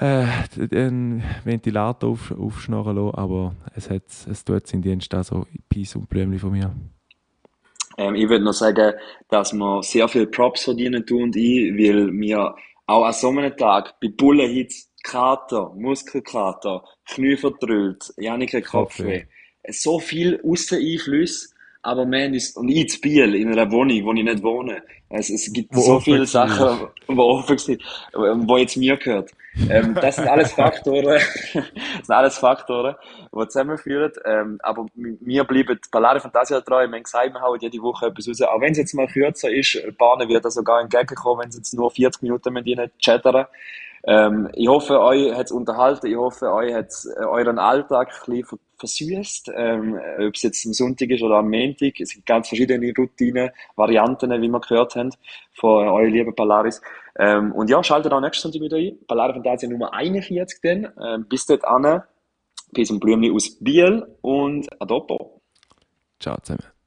[0.00, 0.26] äh,
[0.72, 6.08] einen Ventilator auf, aufschnarren lassen, aber es, hat, es tut seinen Dienst also Peace und
[6.08, 6.74] Blümchen von mir.
[7.98, 8.94] Ähm, ich würde noch sagen,
[9.28, 12.54] dass wir sehr viel Props verdienen, du und ich, weil wir
[12.86, 19.24] auch an so einem Tag bei Bullenhitz Kater, Muskelkater, Knie verdrüllt, Janik Kopfweh,
[19.68, 24.24] so viel Außeneinflüsse aber man ist, und ich zu Biel, in einer Wohnung, wo ich
[24.24, 24.82] nicht wohne.
[25.10, 27.82] Also, es gibt wo so viele Sachen, wo sind,
[28.12, 29.32] wo jetzt mir gehört.
[29.68, 32.94] Ähm, das sind alles Faktoren, das sind alles Faktoren,
[33.34, 34.12] die zusammenführen.
[34.24, 36.86] Ähm, aber mir bleiben Ballare Fantasia treu.
[36.86, 38.42] Wir haben gesagt, wir hauen jede Woche etwas raus.
[38.42, 41.74] Auch wenn es jetzt mal kürzer ist, Bahnen wird da sogar entgegenkommen, wenn es jetzt
[41.74, 43.46] nur 40 Minuten mit ihnen chattern.
[44.04, 46.06] Ähm, ich hoffe, euch hat es unterhalten.
[46.06, 49.52] Ich hoffe, euch hat äh, euren Alltag ein bisschen versüßt.
[49.54, 52.00] Ähm, ob es jetzt am Sonntag ist oder am Montag.
[52.00, 54.99] Es gibt ganz verschiedene Routinen, Varianten, wie wir gehört haben,
[55.54, 56.80] von euren lieben Polaris.
[57.18, 58.98] Ähm, und ja, schaltet auch nächsten Sonntag wieder ein.
[59.06, 60.92] Polaris Fantasia Nummer 41 dann.
[61.02, 61.62] Ähm, bis dort.
[62.72, 65.40] Peace und Blümchen aus Biel und Adopo.
[66.20, 66.79] Ciao zusammen.